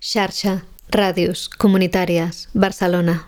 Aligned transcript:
Xarxa 0.00 0.62
Ràdios 0.88 1.50
Comunitàries 1.60 2.48
Barcelona. 2.54 3.26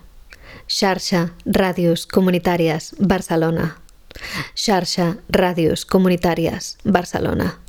Xarxa 0.67 1.29
Ràdios 1.45 2.07
Comunitàries 2.07 2.95
Barcelona. 2.99 3.77
Xarxa 4.57 5.19
Ràdios 5.29 5.85
Comunitàries 5.85 6.79
Barcelona. 6.85 7.62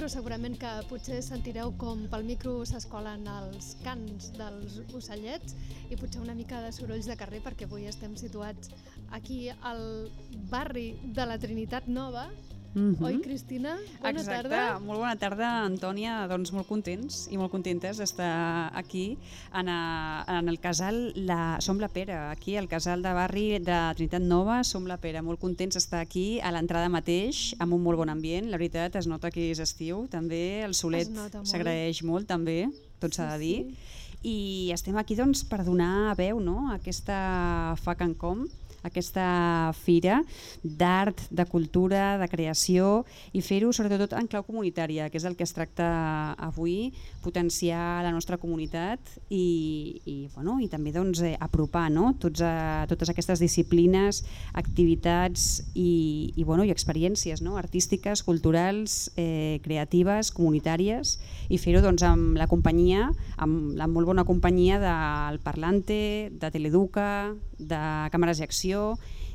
Micro 0.00 0.16
segurament 0.16 0.54
que 0.56 0.68
potser 0.88 1.18
sentireu 1.20 1.74
com 1.76 2.06
pel 2.08 2.22
micro 2.24 2.54
s'escolen 2.64 3.26
els 3.28 3.66
cants 3.84 4.30
dels 4.32 4.78
ocellets 4.96 5.52
i 5.92 5.98
potser 6.00 6.22
una 6.22 6.32
mica 6.38 6.62
de 6.64 6.70
sorolls 6.72 7.04
de 7.10 7.18
carrer 7.20 7.42
perquè 7.44 7.68
avui 7.68 7.84
estem 7.90 8.14
situats 8.16 8.72
aquí 9.12 9.50
al 9.52 9.82
barri 10.48 10.94
de 11.04 11.26
la 11.28 11.36
Trinitat 11.36 11.92
Nova. 11.92 12.30
Mm 12.72 12.94
-hmm. 12.94 13.04
Oi, 13.04 13.20
Cristina? 13.20 13.76
Bona 14.00 14.10
Exacte. 14.20 14.48
tarda. 14.48 14.78
Molt 14.78 15.00
bona 15.00 15.16
tarda, 15.16 15.64
Antònia. 15.64 16.28
Doncs 16.28 16.52
molt 16.52 16.68
contents 16.68 17.26
i 17.30 17.36
molt 17.36 17.50
contentes 17.50 17.96
d'estar 17.98 18.70
aquí 18.74 19.18
en, 19.52 19.68
a, 19.68 20.24
en 20.38 20.48
el 20.48 20.60
casal 20.60 21.12
la, 21.16 21.56
Som 21.60 21.80
la 21.80 21.88
Pera, 21.88 22.30
aquí 22.30 22.56
al 22.56 22.68
casal 22.68 23.02
de 23.02 23.12
barri 23.12 23.58
de 23.58 23.94
Trinitat 23.94 24.22
Nova, 24.22 24.62
Som 24.62 24.86
la 24.86 24.98
Pera. 24.98 25.20
Molt 25.22 25.40
contents 25.40 25.74
d'estar 25.74 26.00
aquí 26.00 26.40
a 26.40 26.52
l'entrada 26.52 26.88
mateix, 26.88 27.56
amb 27.58 27.74
un 27.74 27.82
molt 27.82 27.98
bon 27.98 28.08
ambient. 28.08 28.50
La 28.50 28.56
veritat, 28.56 28.94
es 28.94 29.06
nota 29.06 29.30
que 29.30 29.50
és 29.50 29.58
estiu, 29.58 30.06
també. 30.08 30.62
El 30.62 30.74
solet 30.74 31.08
nota 31.10 31.38
molt. 31.38 31.48
s'agraeix 31.48 32.02
molt, 32.02 32.28
també, 32.28 32.68
tot 33.00 33.12
s'ha 33.12 33.32
de 33.32 33.38
dir. 33.38 33.74
I 34.22 34.70
estem 34.72 34.96
aquí 34.96 35.16
doncs, 35.16 35.44
per 35.44 35.64
donar 35.64 36.14
veu 36.16 36.40
no, 36.40 36.70
a 36.70 36.74
aquesta 36.74 37.74
FAC 37.82 38.00
en 38.02 38.14
Com, 38.14 38.48
aquesta 38.86 39.72
fira 39.76 40.20
d'art, 40.62 41.20
de 41.30 41.44
cultura, 41.50 42.16
de 42.20 42.28
creació 42.30 43.04
i 43.36 43.42
fer-ho 43.44 43.72
sobretot 43.76 44.14
en 44.16 44.28
clau 44.30 44.44
comunitària, 44.46 45.10
que 45.10 45.20
és 45.20 45.26
el 45.28 45.36
que 45.36 45.44
es 45.44 45.54
tracta 45.56 45.90
avui, 46.40 46.92
potenciar 47.20 48.02
la 48.04 48.12
nostra 48.14 48.38
comunitat 48.40 49.00
i, 49.28 50.00
i, 50.04 50.16
bueno, 50.34 50.58
i 50.60 50.68
també 50.72 50.94
doncs, 50.94 51.20
eh, 51.26 51.34
apropar 51.40 51.88
no? 51.92 52.14
Tots 52.20 52.44
a, 52.44 52.86
totes 52.90 53.12
aquestes 53.12 53.42
disciplines, 53.42 54.22
activitats 54.54 55.62
i, 55.74 56.32
i, 56.34 56.44
bueno, 56.44 56.64
i 56.64 56.72
experiències 56.72 57.44
no? 57.44 57.56
artístiques, 57.60 58.24
culturals, 58.24 59.10
eh, 59.20 59.60
creatives, 59.64 60.32
comunitàries 60.32 61.18
i 61.50 61.60
fer-ho 61.60 61.84
doncs, 61.84 62.04
amb 62.06 62.38
la 62.40 62.48
companyia, 62.50 63.10
amb 63.36 63.76
la 63.78 63.88
molt 63.90 64.08
bona 64.08 64.24
companyia 64.24 64.80
del 64.80 65.40
Parlante, 65.44 66.30
de 66.32 66.50
Teleduca, 66.54 67.34
de 67.58 67.80
Càmeres 68.12 68.40
i 68.40 68.46
Acció 68.46 68.69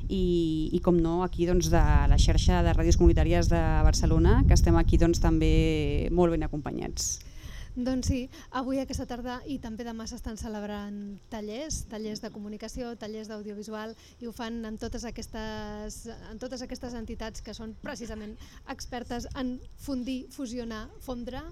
i, 0.08 0.70
i 0.72 0.80
com 0.84 0.98
no, 1.02 1.20
aquí 1.24 1.46
doncs, 1.46 1.70
de 1.72 1.82
la 2.10 2.18
xarxa 2.20 2.62
de 2.62 2.74
ràdios 2.76 2.98
comunitàries 2.98 3.50
de 3.50 3.62
Barcelona, 3.86 4.42
que 4.46 4.54
estem 4.54 4.76
aquí 4.78 4.98
doncs, 5.00 5.22
també 5.22 6.08
molt 6.14 6.34
ben 6.34 6.46
acompanyats. 6.46 7.16
Doncs 7.76 8.08
sí, 8.08 8.22
avui 8.56 8.78
aquesta 8.80 9.04
tarda 9.04 9.34
i 9.52 9.58
també 9.60 9.84
demà 9.84 10.06
s'estan 10.08 10.38
celebrant 10.40 10.94
tallers, 11.28 11.82
tallers 11.90 12.22
de 12.24 12.30
comunicació, 12.32 12.94
tallers 12.96 13.28
d'audiovisual 13.28 13.92
i 14.24 14.28
ho 14.28 14.32
fan 14.32 14.62
en 14.64 14.78
totes, 14.80 15.04
aquestes, 15.04 15.98
en 16.30 16.40
totes 16.40 16.64
aquestes 16.64 16.96
entitats 16.96 17.44
que 17.44 17.52
són 17.52 17.74
precisament 17.82 18.32
expertes 18.72 19.28
en 19.36 19.58
fundir, 19.76 20.22
fusionar, 20.32 20.86
fondre, 21.04 21.42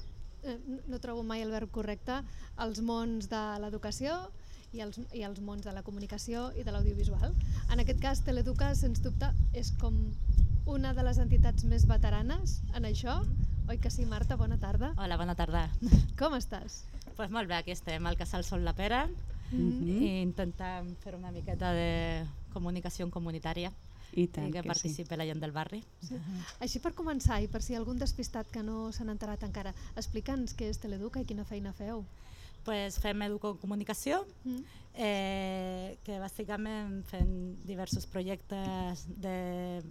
eh, 0.49 0.57
no 0.89 1.03
trobo 1.03 1.27
mai 1.29 1.45
el 1.45 1.53
verb 1.53 1.69
correcte, 1.77 2.23
els 2.57 2.81
mons 2.81 3.29
de 3.29 3.45
l'educació 3.61 4.17
i 4.75 4.81
els, 4.83 4.99
i 5.15 5.23
els 5.23 5.41
mons 5.41 5.63
de 5.65 5.73
la 5.73 5.83
comunicació 5.87 6.49
i 6.59 6.65
de 6.67 6.73
l'audiovisual. 6.75 7.33
En 7.73 7.81
aquest 7.83 8.01
cas, 8.03 8.23
Teleduca, 8.27 8.73
sens 8.75 9.01
dubte, 9.05 9.31
és 9.55 9.71
com 9.81 9.97
una 10.67 10.93
de 10.97 11.03
les 11.07 11.19
entitats 11.23 11.65
més 11.69 11.87
veteranes 11.87 12.59
en 12.75 12.85
això. 12.89 13.21
Oi 13.71 13.79
que 13.81 13.91
sí, 13.91 14.05
Marta? 14.05 14.37
Bona 14.37 14.59
tarda. 14.61 14.93
Hola, 14.99 15.17
bona 15.17 15.35
tarda. 15.39 15.69
Com 16.21 16.35
estàs? 16.37 16.83
pues 17.15 17.31
molt 17.31 17.47
bé, 17.47 17.55
aquí 17.55 17.71
estem 17.71 18.05
al 18.11 18.17
Casal 18.19 18.43
Sol 18.45 18.65
la 18.67 18.73
Pera 18.75 19.05
Mhm. 19.53 19.89
i 20.03 20.07
intentant 20.23 20.89
fer 21.05 21.13
una 21.15 21.31
miqueta 21.31 21.69
de 21.77 22.25
comunicació 22.53 23.07
comunitària 23.13 23.71
I 24.17 24.25
tant 24.27 24.49
i 24.49 24.53
que, 24.53 24.63
que 24.63 24.63
sí. 24.63 24.69
participi 24.69 25.17
la 25.21 25.27
gent 25.29 25.39
del 25.41 25.53
barri. 25.53 25.83
Sí. 26.03 26.17
Així 26.65 26.81
per 26.81 26.93
començar 26.95 27.41
i 27.43 27.47
per 27.47 27.61
si 27.63 27.73
hi 27.73 27.77
ha 27.77 27.79
algun 27.79 27.99
despistat 28.01 28.49
que 28.51 28.63
no 28.65 28.91
s'han 28.91 29.11
enterat 29.13 29.43
encara, 29.47 29.73
explica'ns 29.97 30.57
què 30.59 30.71
és 30.73 30.79
Teleduca 30.83 31.21
i 31.21 31.25
quina 31.29 31.45
feina 31.45 31.73
feu. 31.73 32.05
Pues 32.65 32.99
fem 32.99 33.21
educocomunicació, 33.23 34.25
Mm. 34.45 34.63
eh, 34.95 35.99
que 36.05 36.19
bàsicament 36.19 37.03
fem 37.05 37.57
diversos 37.67 38.07
projectes 38.07 39.05
de 39.21 39.83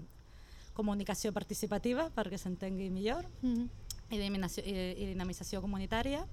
comunicació 0.73 1.31
participativa 1.33 2.09
perquè 2.15 2.37
s'entengui 2.37 2.89
millor 2.89 3.25
Mm. 3.43 3.67
i, 4.09 4.17
diminació, 4.17 4.63
i, 4.65 4.73
i 5.03 5.05
dinamització 5.13 5.61
comunitària 5.61 6.25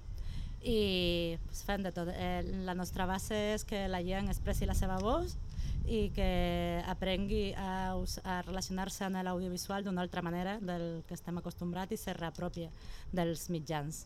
i 0.63 1.37
pues, 1.45 1.63
fem 1.63 1.83
de 1.83 1.91
tot. 1.91 2.09
Eh, 2.13 2.41
la 2.65 2.73
nostra 2.73 3.05
base 3.05 3.53
és 3.53 3.63
que 3.65 3.87
la 3.87 4.01
gent 4.01 4.27
expressi 4.29 4.65
la 4.65 4.73
seva 4.75 4.97
voz 4.99 5.37
i 5.85 6.09
que 6.13 6.83
aprengui 6.85 7.53
a, 7.57 7.93
a 8.23 8.41
relacionar-se 8.43 9.03
amb 9.05 9.17
l'audiovisual 9.23 9.83
d'una 9.83 10.01
altra 10.01 10.21
manera 10.21 10.59
del 10.59 11.03
que 11.07 11.13
estem 11.15 11.37
acostumbrats 11.37 11.91
i 11.93 11.97
se 11.97 12.13
reapropia 12.13 12.69
dels 13.11 13.49
mitjans 13.49 14.05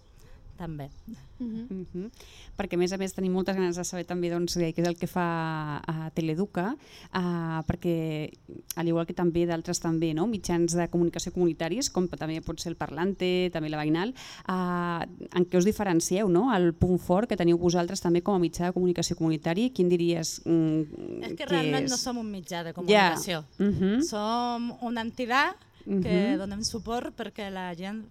també. 0.57 0.89
Mm 1.07 1.25
Mm 1.38 1.85
-hmm. 1.93 2.09
Perquè 2.57 2.75
a 2.75 2.77
més 2.77 2.93
a 2.93 2.97
més 2.97 3.13
tenim 3.13 3.33
moltes 3.33 3.55
ganes 3.55 3.75
de 3.75 3.83
saber 3.83 4.05
també 4.05 4.29
doncs, 4.29 4.55
què 4.55 4.73
és 4.77 4.88
el 4.88 4.95
que 4.95 5.07
fa 5.07 5.81
a 5.85 6.09
Teleduca, 6.11 6.75
uh, 7.13 7.61
perquè 7.67 8.31
al 8.75 8.88
igual 8.88 9.05
que 9.05 9.13
també 9.13 9.45
d'altres 9.45 9.79
també 9.79 10.13
no? 10.13 10.27
mitjans 10.27 10.73
de 10.73 10.88
comunicació 10.88 11.33
comunitaris, 11.33 11.89
com 11.89 12.07
també 12.07 12.41
pot 12.41 12.59
ser 12.59 12.69
el 12.71 12.77
Parlante, 12.77 13.49
també 13.51 13.69
la 13.69 13.77
Veïnal, 13.83 14.13
uh, 14.47 15.03
en 15.35 15.45
què 15.45 15.57
us 15.57 15.65
diferencieu, 15.65 16.29
no? 16.29 16.55
el 16.55 16.73
punt 16.73 16.99
fort 16.99 17.27
que 17.27 17.35
teniu 17.35 17.57
vosaltres 17.57 17.99
també 18.01 18.21
com 18.21 18.35
a 18.35 18.39
mitjà 18.39 18.67
de 18.67 18.73
comunicació 18.73 19.17
comunitari, 19.17 19.71
quin 19.71 19.89
diries 19.89 20.41
mm, 20.45 21.21
És 21.23 21.29
que 21.29 21.35
que 21.35 21.45
realment 21.47 21.83
és? 21.83 21.91
no 21.91 21.97
som 21.97 22.17
un 22.17 22.31
mitjà 22.31 22.63
de 22.63 22.73
comunicació. 22.73 23.44
Mhm. 23.57 24.03
Som 24.03 24.77
una 24.81 25.01
entitat 25.01 25.55
que 25.83 26.31
Mhm. 26.31 26.38
donem 26.38 26.63
suport 26.63 27.13
perquè 27.17 27.51
la 27.51 27.75
gent 27.75 28.05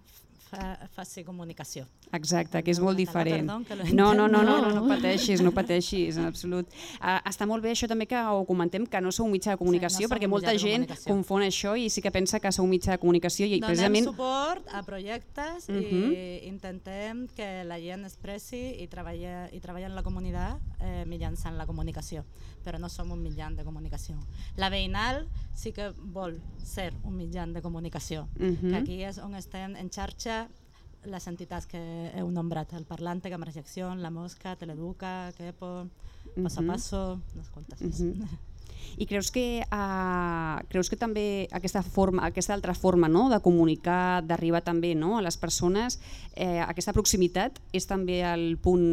fa, 0.49 0.77
faci 0.93 1.23
comunicació. 1.23 1.87
Exacte, 2.15 2.61
que 2.63 2.71
és 2.71 2.79
molt 2.79 2.97
diferent. 2.97 3.47
No, 3.91 4.13
no, 4.13 4.27
no, 4.27 4.41
no, 4.43 4.57
no, 4.63 4.83
pateixis, 4.89 5.41
no 5.43 5.51
pateixis, 5.55 6.17
en 6.17 6.29
absolut. 6.29 6.69
Uh, 6.99 7.19
està 7.27 7.47
molt 7.49 7.63
bé 7.63 7.73
això 7.73 7.89
també 7.91 8.07
que 8.09 8.19
ho 8.19 8.43
comentem, 8.47 8.85
que 8.89 9.01
no 9.03 9.11
sou 9.15 9.27
un 9.27 9.33
mitjà 9.35 9.55
de 9.55 9.61
comunicació, 9.61 10.05
Sí, 10.05 10.05
no 10.05 10.09
som 10.09 10.15
perquè 10.15 10.29
molta 10.31 10.55
gent 10.59 10.87
confon 11.05 11.45
això 11.45 11.75
i 11.77 11.89
sí 11.93 12.03
que 12.03 12.11
pensa 12.15 12.39
que 12.39 12.51
sou 12.55 12.65
un 12.65 12.73
mitjà 12.73 12.95
de 12.95 13.01
comunicació 13.01 13.47
i 13.47 13.59
Donem 13.59 13.67
precisament... 13.69 14.09
suport 14.09 14.71
a 14.73 14.81
projectes 14.87 15.69
i 15.69 16.47
intentem 16.49 17.25
que 17.35 17.49
la 17.67 17.79
gent 17.81 18.05
expressi 18.07 18.61
i 18.83 18.89
treballa, 18.91 19.45
i 19.55 19.61
treballa 19.63 19.89
en 19.91 19.95
la 19.97 20.03
comunitat 20.05 20.81
eh, 20.81 21.03
mitjançant 21.09 21.57
la 21.59 21.67
comunicació, 21.69 22.25
però 22.65 22.79
no 22.81 22.89
som 22.89 23.11
un 23.13 23.21
mitjà 23.23 23.51
de 23.55 23.65
comunicació. 23.67 24.17
La 24.57 24.71
veïnal 24.73 25.25
sí 25.55 25.71
que 25.75 25.91
vol 25.95 26.39
ser 26.63 26.91
un 27.03 27.17
mitjà 27.19 27.45
de 27.45 27.61
comunicació, 27.61 28.25
que 28.37 28.75
aquí 28.77 29.01
és 29.03 29.19
on 29.21 29.35
estem 29.35 29.75
en 29.79 29.91
xarxa 29.91 30.45
les 31.05 31.27
entitats 31.27 31.67
que 31.69 31.79
heu 32.17 32.29
nombrat, 32.31 32.73
el 32.73 32.85
Parlante, 32.85 33.29
d'Acció, 33.55 33.93
La 33.95 34.11
Mosca, 34.11 34.55
Teleduca, 34.55 35.31
Quepo, 35.37 35.87
Paso 36.35 36.61
Mhm. 36.61 36.69
a 36.69 36.73
Paso, 36.73 37.21
unes 37.35 37.49
quantes 37.49 37.81
més. 37.81 37.99
Mhm. 38.01 38.19
I 38.97 39.05
creus 39.09 39.31
que, 39.31 39.63
uh, 39.65 40.61
creus 40.71 40.89
que 40.89 40.97
també 40.99 41.47
aquesta, 41.51 41.83
forma, 41.83 42.25
aquesta 42.25 42.53
altra 42.53 42.73
forma 42.73 43.09
no? 43.11 43.27
de 43.29 43.39
comunicar, 43.43 44.23
d'arribar 44.25 44.63
també 44.63 44.93
no? 44.95 45.17
a 45.17 45.23
les 45.25 45.37
persones, 45.37 45.99
eh, 46.35 46.61
aquesta 46.63 46.93
proximitat 46.95 47.59
és 47.75 47.87
també 47.87 48.21
el 48.25 48.57
punt 48.61 48.85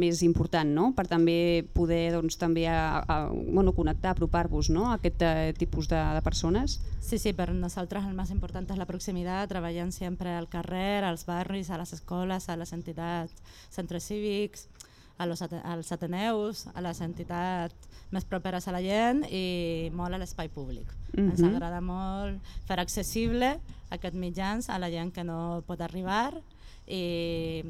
més 0.00 0.22
important 0.26 0.68
no? 0.74 0.90
per 0.96 1.06
també 1.10 1.66
poder 1.74 2.10
doncs, 2.16 2.38
també 2.40 2.66
a, 2.68 3.02
a, 3.04 3.18
bueno, 3.30 3.74
connectar, 3.76 4.14
apropar-vos 4.14 4.70
no? 4.72 4.88
a 4.90 4.98
aquest 4.98 5.22
eh, 5.26 5.52
tipus 5.58 5.88
de, 5.92 6.00
de 6.00 6.22
persones? 6.24 6.80
Sí, 7.00 7.18
sí, 7.18 7.34
per 7.36 7.50
nosaltres 7.54 8.06
el 8.06 8.16
més 8.16 8.32
important 8.34 8.68
és 8.70 8.80
la 8.80 8.88
proximitat, 8.88 9.48
treballant 9.50 9.92
sempre 9.92 10.36
al 10.36 10.48
carrer, 10.52 11.02
als 11.04 11.26
barris, 11.28 11.70
a 11.70 11.80
les 11.80 11.94
escoles, 11.96 12.48
a 12.48 12.56
les 12.60 12.72
entitats, 12.76 13.42
centres 13.70 14.06
cívics, 14.08 14.68
als 15.20 15.92
ateneus, 15.92 16.66
a 16.74 16.80
les 16.80 17.00
entitats 17.04 17.89
més 18.10 18.24
properes 18.24 18.66
a 18.68 18.72
la 18.74 18.80
gent 18.82 19.24
i 19.30 19.90
molt 19.94 20.14
a 20.14 20.18
l'espai 20.18 20.48
públic. 20.48 20.86
Ens 21.16 21.40
Mhm. 21.40 21.54
agrada 21.54 21.80
molt 21.80 22.40
fer 22.66 22.80
accessible 22.80 23.58
aquests 23.90 24.16
mitjans 24.18 24.68
a 24.68 24.78
la 24.78 24.90
gent 24.90 25.12
que 25.12 25.24
no 25.24 25.62
pot 25.66 25.80
arribar 25.80 26.34
i, 26.86 27.62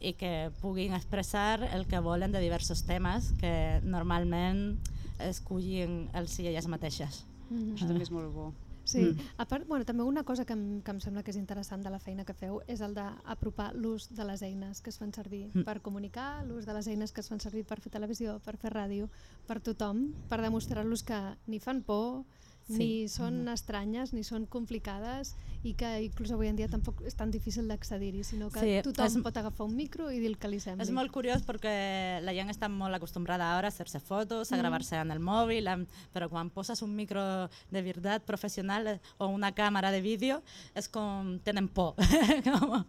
i 0.00 0.12
que 0.14 0.50
puguin 0.60 0.94
expressar 0.94 1.62
el 1.74 1.86
que 1.86 1.98
volen 2.00 2.32
de 2.32 2.40
diversos 2.40 2.84
temes 2.84 3.32
que 3.40 3.80
normalment 3.84 4.78
escollin 5.18 6.08
els 6.14 6.38
i 6.38 6.46
elles 6.46 6.66
mateixes. 6.68 7.24
Mhm. 7.50 7.74
Això 7.74 7.86
també 7.88 8.02
és 8.04 8.10
molt 8.10 8.32
bo. 8.32 8.52
Sí, 8.88 9.02
Mm. 9.04 9.20
a 9.36 9.44
part, 9.44 9.66
bueno, 9.68 9.84
també 9.84 10.02
una 10.02 10.22
cosa 10.24 10.46
que 10.46 10.54
em, 10.54 10.80
que 10.80 10.90
em 10.90 11.00
sembla 11.04 11.22
que 11.22 11.30
és 11.30 11.36
interessant 11.36 11.82
de 11.84 11.90
la 11.90 11.98
feina 12.00 12.24
que 12.24 12.32
feu 12.32 12.62
és 12.66 12.80
el 12.80 12.94
d'apropar 12.96 13.74
l'ús 13.74 14.08
de 14.16 14.24
les 14.24 14.40
eines 14.42 14.80
que 14.80 14.88
es 14.88 14.96
fan 14.98 15.12
servir 15.12 15.50
Mm. 15.52 15.64
per 15.64 15.82
comunicar, 15.82 16.42
l'ús 16.46 16.64
de 16.64 16.72
les 16.72 16.86
eines 16.88 17.12
que 17.12 17.20
es 17.20 17.28
fan 17.28 17.38
servir 17.40 17.66
per 17.66 17.80
fer 17.80 17.90
televisió, 17.92 18.38
per 18.40 18.56
fer 18.56 18.72
ràdio, 18.72 19.10
per 19.46 19.60
tothom, 19.60 20.14
per 20.30 20.40
demostrar-los 20.40 21.02
que 21.02 21.20
ni 21.46 21.60
fan 21.60 21.82
por, 21.82 22.24
Sí. 22.68 22.76
ni 22.78 23.08
són 23.08 23.48
estranyes, 23.48 24.12
ni 24.12 24.22
són 24.22 24.44
complicades 24.46 25.34
i 25.64 25.72
que 25.74 25.88
inclús 26.04 26.30
avui 26.30 26.46
en 26.46 26.54
dia 26.56 26.68
tampoc 26.68 27.00
és 27.08 27.14
tan 27.16 27.30
difícil 27.32 27.66
d'accedir-hi, 27.66 28.22
sinó 28.24 28.50
que 28.52 28.60
Sí, 28.60 28.74
tothom 28.84 29.06
és- 29.06 29.22
pot 29.24 29.36
agafar 29.36 29.66
un 29.66 29.74
micro 29.74 30.10
i 30.12 30.18
dir 30.20 30.26
el 30.28 30.36
que 30.38 30.48
li 30.48 30.60
sembli. 30.60 30.82
És 30.84 30.90
molt 30.92 31.10
curiós 31.10 31.42
perquè 31.42 32.20
la 32.22 32.32
gent 32.36 32.50
està 32.50 32.68
molt 32.68 32.94
acostumbrada 32.94 33.56
ara 33.58 33.68
a 33.68 33.70
fer-se 33.72 33.98
fotos, 34.00 34.52
a 34.52 34.56
Mm. 34.56 34.58
gravar-se 34.60 34.96
en 34.96 35.10
el 35.10 35.18
mòbil, 35.18 35.66
però 36.14 36.28
quan 36.28 36.50
poses 36.50 36.82
un 36.82 36.94
micro 36.94 37.48
de 37.70 37.82
veritat 37.82 38.22
professional 38.24 38.86
eh, 38.86 39.00
o 39.18 39.26
una 39.28 39.52
càmera 39.54 39.90
de 39.90 40.00
vídeo 40.00 40.42
és 40.74 40.88
com 40.88 41.38
tenen 41.42 41.68
por. 41.68 41.94
com, 42.44 42.84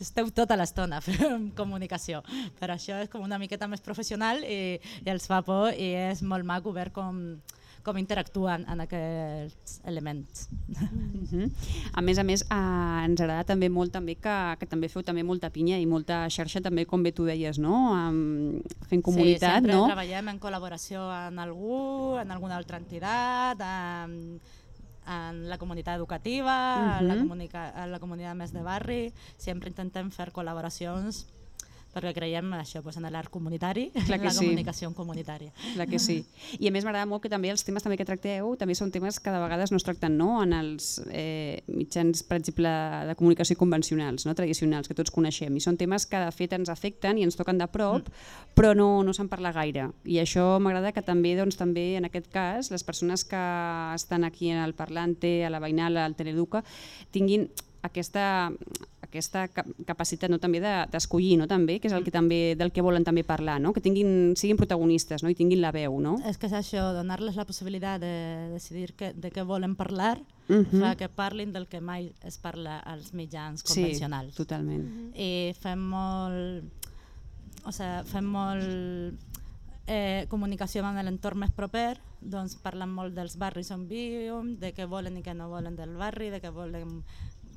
esteu 0.00 0.30
tota 0.30 0.56
l'estona 0.56 1.00
fent 1.04 1.52
comunicació. 1.56 2.22
Per 2.58 2.68
això 2.70 3.02
és 3.02 3.08
com 3.10 3.20
una 3.22 3.38
miqueta 3.38 3.66
més 3.68 3.80
professional 3.80 4.44
i, 4.44 4.78
i 5.04 5.10
els 5.10 5.26
fa 5.26 5.42
por 5.42 5.74
i 5.74 5.92
és 6.12 6.22
molt 6.22 6.44
maco 6.44 6.72
veure 6.72 6.92
com, 6.92 7.40
com 7.84 7.98
interactuen 8.00 8.64
en 8.70 8.80
aquests 8.80 9.80
elements. 9.84 10.48
Mhm. 10.68 11.50
A 11.92 12.02
més 12.02 12.18
a 12.18 12.24
més, 12.24 12.42
eh, 12.42 13.04
ens 13.04 13.20
agrada 13.20 13.44
també 13.44 13.68
molt 13.68 13.92
també 13.92 14.16
que, 14.16 14.36
que 14.58 14.66
també 14.66 14.88
feu 14.88 15.04
també 15.04 15.22
molta 15.22 15.50
pinya 15.50 15.78
i 15.78 15.86
molta 15.86 16.24
xarxa 16.32 16.62
també, 16.64 16.86
com 16.86 17.02
bé 17.02 17.12
tu 17.12 17.24
deies, 17.28 17.58
no? 17.58 17.92
Um, 17.92 18.62
fent 18.88 19.02
comunitat, 19.04 19.60
sí, 19.60 19.68
sempre 19.68 19.76
no? 19.76 19.86
treballem 19.86 20.28
en 20.32 20.40
col·laboració 20.40 21.04
amb 21.12 21.44
algú, 21.44 22.16
en 22.20 22.30
alguna 22.30 22.56
altra 22.56 22.78
entitat, 22.80 23.60
amb, 23.60 24.40
en 25.06 25.42
la 25.50 25.58
comunitat 25.60 25.98
educativa, 25.98 26.98
en, 26.98 27.08
la 27.08 27.14
Mhm. 27.14 27.22
comunica, 27.28 27.84
en 27.84 27.92
la 27.92 28.00
comunitat 28.00 28.34
més 28.34 28.52
de 28.52 28.62
barri, 28.62 29.12
sempre 29.36 29.68
intentem 29.68 30.10
fer 30.10 30.32
col·laboracions 30.32 31.26
perquè 31.94 32.12
creiem 32.16 32.52
això, 32.58 32.82
doncs, 32.82 32.98
en 32.98 33.06
l'art 33.12 33.30
comunitari, 33.32 33.88
Clar 33.94 34.18
en 34.18 34.26
la 34.26 34.32
sí. 34.34 34.44
comunicació 34.44 34.90
comunitària. 34.94 35.52
Clar 35.74 35.86
que 35.90 36.00
sí. 36.02 36.18
I 36.58 36.68
a 36.68 36.72
més 36.74 36.86
m'agrada 36.86 37.06
molt 37.08 37.22
que 37.24 37.30
també 37.32 37.52
els 37.52 37.64
temes 37.66 37.84
també 37.84 37.98
que 38.00 38.06
tracteu 38.08 38.52
també 38.60 38.76
són 38.78 38.92
temes 38.94 39.20
que 39.22 39.32
de 39.32 39.40
vegades 39.42 39.72
no 39.72 39.80
es 39.80 39.86
tracten 39.86 40.16
no? 40.18 40.30
en 40.42 40.54
els 40.56 40.98
eh, 41.10 41.62
mitjans, 41.68 42.24
per 42.28 42.38
exemple, 42.40 42.70
de 43.08 43.16
comunicació 43.18 43.56
convencionals, 43.60 44.26
no? 44.28 44.34
tradicionals, 44.36 44.90
que 44.90 44.98
tots 44.98 45.14
coneixem. 45.14 45.54
I 45.54 45.62
són 45.64 45.78
temes 45.80 46.06
que 46.10 46.20
de 46.20 46.30
fet 46.34 46.56
ens 46.58 46.72
afecten 46.72 47.18
i 47.18 47.26
ens 47.26 47.38
toquen 47.38 47.60
de 47.60 47.68
prop, 47.70 48.08
mm. 48.08 48.54
però 48.58 48.74
no, 48.76 48.88
no 49.06 49.14
se'n 49.16 49.30
parla 49.32 49.54
gaire. 49.54 49.90
I 50.04 50.20
això 50.22 50.58
m'agrada 50.62 50.94
que 50.94 51.04
també, 51.04 51.34
doncs, 51.38 51.58
també 51.60 51.94
en 51.98 52.08
aquest 52.10 52.30
cas, 52.32 52.72
les 52.74 52.84
persones 52.86 53.24
que 53.28 53.44
estan 53.94 54.24
aquí 54.24 54.50
en 54.50 54.62
el 54.62 54.74
Parlante, 54.74 55.44
a 55.44 55.52
la 55.52 55.62
Veïnal, 55.62 55.96
al 56.00 56.16
Teleduca, 56.18 56.64
tinguin 57.14 57.48
aquesta 57.84 58.50
aquesta 59.14 59.46
cap- 59.48 59.70
capacitat 59.86 60.28
no, 60.28 60.40
també 60.42 60.58
de- 60.60 60.84
d'escollir, 60.92 61.38
no, 61.38 61.46
també, 61.46 61.78
que 61.80 61.86
és 61.88 61.94
el 61.94 62.02
que 62.04 62.10
també, 62.10 62.56
del 62.58 62.72
que 62.74 62.82
volen 62.82 63.04
també 63.06 63.22
parlar, 63.24 63.60
no? 63.62 63.72
que 63.72 63.80
tinguin, 63.80 64.34
siguin 64.36 64.58
protagonistes 64.58 65.22
no? 65.22 65.30
i 65.30 65.34
tinguin 65.38 65.62
la 65.62 65.70
veu. 65.72 66.00
No? 66.02 66.16
És 66.28 66.36
que 66.36 66.46
és 66.50 66.52
això, 66.58 66.90
donar-les 66.92 67.36
la 67.38 67.46
possibilitat 67.46 68.00
de 68.02 68.50
decidir 68.52 68.92
que, 68.98 69.12
de 69.14 69.30
què 69.32 69.46
volen 69.46 69.76
parlar, 69.78 70.18
Mhm. 70.48 70.80
fa 70.82 70.94
que 71.00 71.08
parlin 71.08 71.54
del 71.54 71.66
que 71.68 71.80
mai 71.80 72.12
es 72.20 72.36
parla 72.36 72.78
als 72.80 73.14
mitjans 73.14 73.62
Sí, 73.64 73.80
convencionals. 73.80 74.34
totalment. 74.34 75.14
i 75.16 75.54
fem 75.58 75.78
molt 75.80 76.64
o 77.64 77.72
sigui, 77.72 78.02
fem 78.10 78.26
molt 78.28 79.14
eh, 79.86 80.26
comunicació 80.28 80.84
amb 80.84 81.00
l'entorn 81.04 81.38
més 81.38 81.50
proper 81.52 81.98
doncs 82.20 82.56
parlen 82.56 82.88
molt 82.92 83.14
dels 83.16 83.36
barris 83.40 83.70
on 83.74 83.86
vivim 83.88 84.54
de 84.60 84.74
què 84.74 84.86
volen 84.88 85.16
i 85.16 85.22
què 85.22 85.34
no 85.36 85.48
volen 85.48 85.76
del 85.76 85.96
barri 86.00 86.30
de 86.32 86.40
què 86.40 86.50
volen 86.52 87.02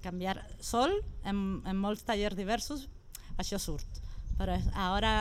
canviar 0.07 0.39
sol 0.63 0.95
en, 1.27 1.61
en 1.67 1.77
molts 1.79 2.07
tallers 2.07 2.39
diversos 2.39 2.87
això 3.37 3.59
surt. 3.61 4.01
Però 4.37 4.53
ara 4.77 5.13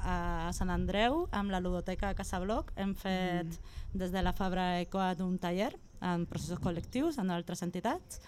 a 0.00 0.52
Sant 0.56 0.72
Andreu 0.72 1.26
amb 1.36 1.52
la 1.52 1.60
ludoteca 1.60 2.14
Casabloc 2.16 2.72
hem 2.80 2.94
fet 2.96 3.58
des 3.92 4.12
de 4.14 4.22
la 4.24 4.32
Fabra 4.32 4.80
Ecoat 4.80 5.20
un 5.20 5.36
taller 5.40 5.74
en 6.00 6.24
processos 6.26 6.60
col·lectius 6.62 7.20
en 7.20 7.30
altres 7.30 7.62
entitats 7.62 8.20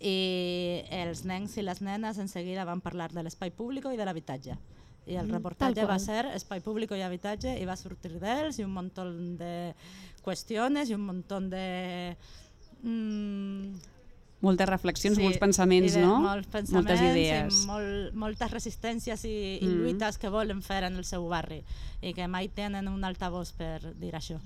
i 0.00 0.80
els 1.02 1.26
nens 1.28 1.58
i 1.60 1.64
les 1.66 1.82
nenes 1.84 2.18
en 2.18 2.28
seguida 2.32 2.64
van 2.64 2.80
parlar 2.80 3.10
de 3.12 3.24
l'espai 3.26 3.52
públic 3.52 3.90
i 3.92 3.98
de 4.00 4.08
l'habitatge. 4.08 4.56
I 5.06 5.16
el 5.16 5.26
Mm, 5.26 5.36
reportatge 5.36 5.84
va 5.88 5.98
ser 5.98 6.24
espai 6.32 6.60
públic 6.64 6.92
i 6.96 7.02
habitatge 7.02 7.52
i 7.60 7.64
va 7.68 7.76
sortir 7.76 8.18
d'ells 8.20 8.58
i 8.58 8.64
un 8.64 8.72
munt 8.72 8.92
de 9.40 9.74
qüestions 10.24 10.88
i 10.88 10.96
un 10.96 11.06
munt 11.06 11.50
de... 11.52 12.16
Mm, 12.82 13.74
Moltes 14.40 14.68
reflexions, 14.70 15.18
sí, 15.18 15.22
molts 15.22 15.36
pensaments, 15.36 15.96
no? 16.00 16.14
Molts 16.24 16.46
pensaments 16.48 16.72
Moltes 16.88 17.00
idees. 17.04 17.58
i 17.62 17.66
molt, 17.68 18.14
moltes 18.16 18.50
resistències 18.50 19.24
i, 19.28 19.34
i 19.60 19.66
Mm. 19.66 19.82
lluites 19.82 20.16
que 20.16 20.30
volen 20.32 20.62
fer 20.62 20.84
en 20.84 20.96
el 20.96 21.04
seu 21.04 21.26
barri 21.28 21.58
i 22.00 22.14
que 22.16 22.26
mai 22.26 22.48
tenen 22.48 22.88
un 22.88 23.04
altavós 23.04 23.52
per 23.52 23.82
dir 24.00 24.14
això. 24.16 24.38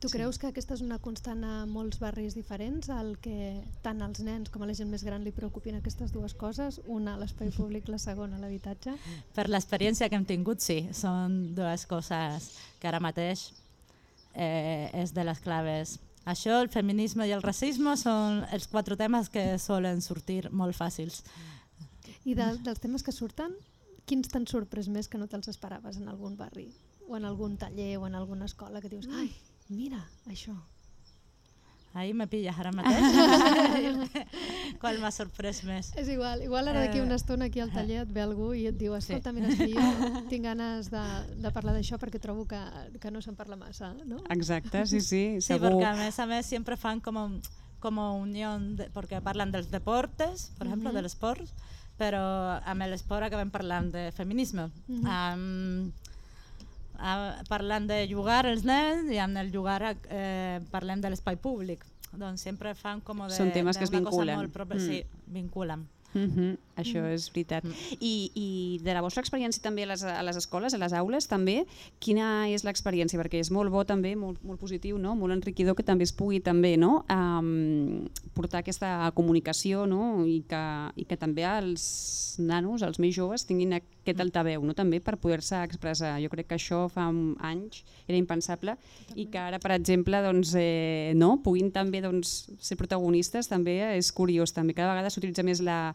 Tu 0.00 0.08
creus 0.12 0.36
que 0.36 0.48
aquesta 0.48 0.74
és 0.74 0.82
una 0.84 0.98
constant 0.98 1.42
a 1.44 1.64
molts 1.64 1.98
barris 1.98 2.34
diferents, 2.36 2.90
el 2.90 3.16
que 3.24 3.62
tant 3.80 4.02
als 4.02 4.20
nens 4.20 4.50
com 4.50 4.62
a 4.62 4.66
la 4.66 4.74
gent 4.74 4.90
més 4.90 5.02
gran 5.02 5.24
li 5.24 5.32
preocupin 5.32 5.76
aquestes 5.76 6.12
dues 6.12 6.34
coses? 6.34 6.82
Una, 6.86 7.16
l'espai 7.16 7.48
públic, 7.50 7.88
la 7.88 7.96
segona, 7.98 8.36
l'habitatge? 8.38 8.92
Per 9.34 9.48
l'experiència 9.48 10.10
que 10.10 10.16
hem 10.16 10.26
tingut, 10.26 10.60
sí, 10.60 10.90
són 10.92 11.54
dues 11.54 11.86
coses 11.86 12.52
que 12.80 12.86
ara 12.88 13.00
mateix 13.00 13.52
eh, 14.34 14.90
és 14.92 15.14
de 15.14 15.24
les 15.24 15.40
claves. 15.40 15.98
Això, 16.28 16.58
el 16.60 16.68
feminisme 16.68 17.24
i 17.28 17.32
el 17.32 17.42
racisme 17.44 17.94
són 17.96 18.42
els 18.52 18.68
quatre 18.68 18.98
temes 19.00 19.30
que 19.32 19.44
solen 19.62 20.02
sortir 20.04 20.42
molt 20.52 20.76
fàcils. 20.76 21.22
I 22.28 22.34
de, 22.36 22.50
dels 22.64 22.82
temes 22.82 23.04
que 23.04 23.14
surten, 23.16 23.54
quins 24.08 24.28
t'han 24.28 24.44
sorprès 24.50 24.90
més 24.92 25.08
que 25.08 25.20
no 25.20 25.28
te'ls 25.30 25.48
esperaves 25.48 25.96
en 25.96 26.08
algun 26.12 26.36
barri? 26.36 26.68
O 27.08 27.16
en 27.16 27.24
algun 27.24 27.56
taller 27.56 27.94
o 27.96 28.04
en 28.06 28.18
alguna 28.18 28.44
escola 28.44 28.82
que 28.84 28.92
dius, 28.92 29.08
ai, 29.08 29.30
mira, 29.72 30.02
això. 30.28 30.52
Ahir 31.94 32.12
me 32.14 32.28
pilles 32.28 32.58
ara 32.60 32.72
mateix. 32.76 33.04
Qual 34.78 34.98
m'ha 35.02 35.10
sorprès 35.10 35.62
més? 35.66 35.90
És 35.98 36.08
igual, 36.08 36.42
igual 36.46 36.68
ara 36.70 36.84
d'aquí 36.86 36.98
Eh, 37.00 37.02
una 37.02 37.16
estona 37.18 37.46
aquí 37.46 37.60
al 37.60 37.72
taller 37.74 38.02
et 38.04 38.12
ve 38.14 38.22
algú 38.22 38.52
i 38.54 38.66
et 38.70 38.76
diu 38.78 38.94
escolta, 38.94 39.32
mira, 39.32 39.48
és 39.48 39.58
que 39.58 39.68
jo 39.74 39.80
tinc 40.30 40.44
ganes 40.44 40.90
de, 40.90 41.02
de 41.42 41.50
parlar 41.54 41.74
d'això 41.74 41.98
perquè 41.98 42.20
trobo 42.22 42.46
que, 42.46 42.60
que 43.00 43.10
no 43.10 43.20
se'n 43.20 43.34
parla 43.36 43.56
massa, 43.56 43.92
no? 44.06 44.22
Exacte, 44.30 44.86
sí, 44.86 45.00
sí, 45.00 45.22
Sí, 45.40 45.46
segur. 45.52 45.70
porque 45.72 45.84
a 45.84 45.94
mes 45.96 46.18
a 46.18 46.26
mes 46.26 46.46
siempre 46.46 46.76
fan 46.76 47.00
como, 47.00 47.40
como 47.80 48.16
unión, 48.18 48.76
de, 48.76 48.88
porque 48.90 49.16
hablan 49.16 49.50
dels 49.52 49.70
deportes, 49.70 50.52
por 50.58 50.66
ejemplo, 50.66 50.90
Ujú. 50.90 50.96
del 50.96 51.06
sport, 51.06 51.42
però 51.98 52.60
amb 52.64 52.82
l'esport 52.86 53.26
acabem 53.26 53.50
parlant 53.50 53.90
de 53.92 54.12
feminisme. 54.12 54.68
Mhm. 54.86 55.06
Amb, 55.06 55.92
a, 56.98 57.42
parlant 57.48 57.86
de 57.90 58.06
jugar 58.10 58.44
els 58.46 58.64
nens 58.66 59.10
i 59.10 59.18
amb 59.18 59.36
el 59.38 59.50
jugar 59.54 59.96
eh, 60.10 60.60
parlem 60.70 61.00
de 61.00 61.10
l'espai 61.10 61.36
públic. 61.36 61.84
Doncs 62.12 62.40
sempre 62.40 62.74
fan 62.74 63.00
com 63.04 63.26
de, 63.26 63.34
Són 63.36 63.52
temes 63.52 63.76
que 63.76 63.84
es 63.84 63.92
vinculen. 63.92 64.36
Molt 64.36 64.52
proper, 64.52 64.78
Mm. 64.78 64.86
Sí, 64.86 65.04
vinculen. 65.26 65.86
Mhm, 66.14 66.56
Això 66.78 67.02
és 67.12 67.26
veritat. 67.28 67.64
Mm. 67.64 67.96
I, 68.00 68.30
I 68.34 68.78
de 68.82 68.94
la 68.94 69.02
vostra 69.02 69.20
experiència 69.20 69.60
també 69.60 69.82
a 69.84 69.90
les, 69.90 70.04
a 70.06 70.22
les 70.22 70.38
escoles, 70.40 70.72
a 70.72 70.78
les 70.78 70.94
aules, 70.96 71.26
també, 71.28 71.66
quina 72.00 72.48
és 72.48 72.64
l'experiència? 72.64 73.18
Perquè 73.20 73.42
és 73.42 73.50
molt 73.50 73.70
bo 73.70 73.82
també, 73.84 74.14
molt, 74.16 74.40
molt 74.46 74.60
positiu, 74.60 74.96
no? 74.98 75.14
molt 75.18 75.34
enriquidor 75.34 75.76
que 75.76 75.84
també 75.84 76.06
es 76.08 76.14
pugui 76.16 76.40
també 76.40 76.76
no? 76.78 77.04
um, 77.12 78.06
portar 78.32 78.62
aquesta 78.62 79.10
comunicació 79.14 79.84
no? 79.90 80.24
I, 80.24 80.40
que, 80.48 80.62
i 80.96 81.04
que 81.04 81.18
també 81.18 81.44
els 81.44 82.36
nanos, 82.38 82.86
els 82.86 82.98
més 83.02 83.14
joves, 83.14 83.44
tinguin 83.44 83.74
aquest 84.08 84.24
altaveu 84.24 84.64
no? 84.64 84.74
també 84.74 85.02
per 85.04 85.18
poder-se 85.20 85.60
expressar. 85.68 86.16
Jo 86.22 86.32
crec 86.32 86.48
que 86.48 86.56
això 86.58 86.86
fa 86.92 87.06
anys 87.44 87.84
era 88.08 88.16
impensable 88.18 88.78
i 89.14 89.28
que 89.28 89.38
ara, 89.38 89.60
per 89.60 89.74
exemple, 89.76 90.22
doncs, 90.24 90.54
eh, 90.56 91.12
no? 91.14 91.36
puguin 91.44 91.70
també 91.70 92.00
doncs, 92.04 92.48
ser 92.60 92.78
protagonistes 92.80 93.48
també 93.52 93.80
és 93.98 94.10
curiós. 94.12 94.56
També 94.56 94.74
cada 94.74 94.94
vegada 94.96 95.12
s'utilitza 95.12 95.44
més 95.46 95.60
la, 95.60 95.92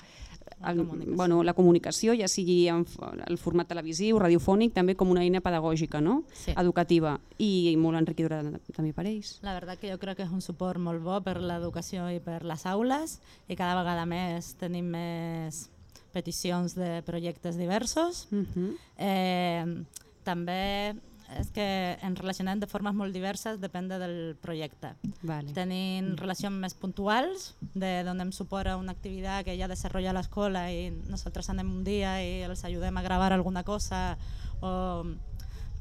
La 0.59 0.71
el, 0.71 0.77
comunicació. 0.83 1.15
bueno, 1.15 1.41
la 1.43 1.53
comunicació, 1.55 2.13
ja 2.19 2.27
sigui 2.27 2.67
en 2.71 2.85
el 3.27 3.37
format 3.39 3.67
televisiu, 3.67 4.19
radiofònic, 4.19 4.73
també 4.75 4.95
com 4.95 5.09
una 5.11 5.23
eina 5.23 5.41
pedagògica, 5.43 6.01
no? 6.03 6.23
Sí. 6.33 6.53
educativa 6.59 7.17
i 7.39 7.75
molt 7.79 7.97
enriquidora 7.97 8.41
també 8.75 8.93
per 8.93 9.07
ells. 9.07 9.37
La 9.43 9.55
veritat 9.55 9.79
que 9.81 9.91
jo 9.91 9.99
crec 10.01 10.19
que 10.19 10.27
és 10.27 10.31
un 10.31 10.43
suport 10.43 10.79
molt 10.79 11.01
bo 11.03 11.19
per 11.23 11.39
l'educació 11.41 12.09
i 12.11 12.19
per 12.23 12.43
les 12.43 12.65
aules 12.69 13.19
i 13.47 13.55
cada 13.55 13.75
vegada 13.79 14.05
més 14.05 14.53
tenim 14.59 14.91
més 14.93 15.69
peticions 16.13 16.77
de 16.77 17.01
projectes 17.05 17.57
diversos. 17.57 18.27
Uh 18.31 18.45
-huh. 18.45 18.77
Eh, 18.97 19.83
també 20.23 20.95
és 21.39 21.49
que 21.49 21.97
ens 22.03 22.19
relacionem 22.19 22.59
de 22.59 22.67
formes 22.69 22.93
molt 22.93 23.13
diverses, 23.15 23.59
depèn 23.61 23.87
del 23.87 24.35
projecte. 24.41 24.93
Vale. 25.21 25.53
Tenim 25.55 26.13
relacions 26.19 26.55
més 26.59 26.75
puntuals, 26.77 27.53
de 27.73 28.03
donem 28.05 28.31
suport 28.31 28.69
a 28.69 28.77
una 28.77 28.93
activitat 28.93 29.45
que 29.47 29.57
ja 29.57 29.67
desenvolupa 29.67 30.13
l'escola 30.13 30.67
i 30.71 30.91
nosaltres 31.09 31.49
anem 31.49 31.71
un 31.71 31.83
dia 31.83 32.21
i 32.23 32.43
els 32.47 32.63
ajudem 32.63 32.97
a 32.97 33.05
gravar 33.05 33.31
alguna 33.33 33.63
cosa 33.63 34.17
o 34.61 35.03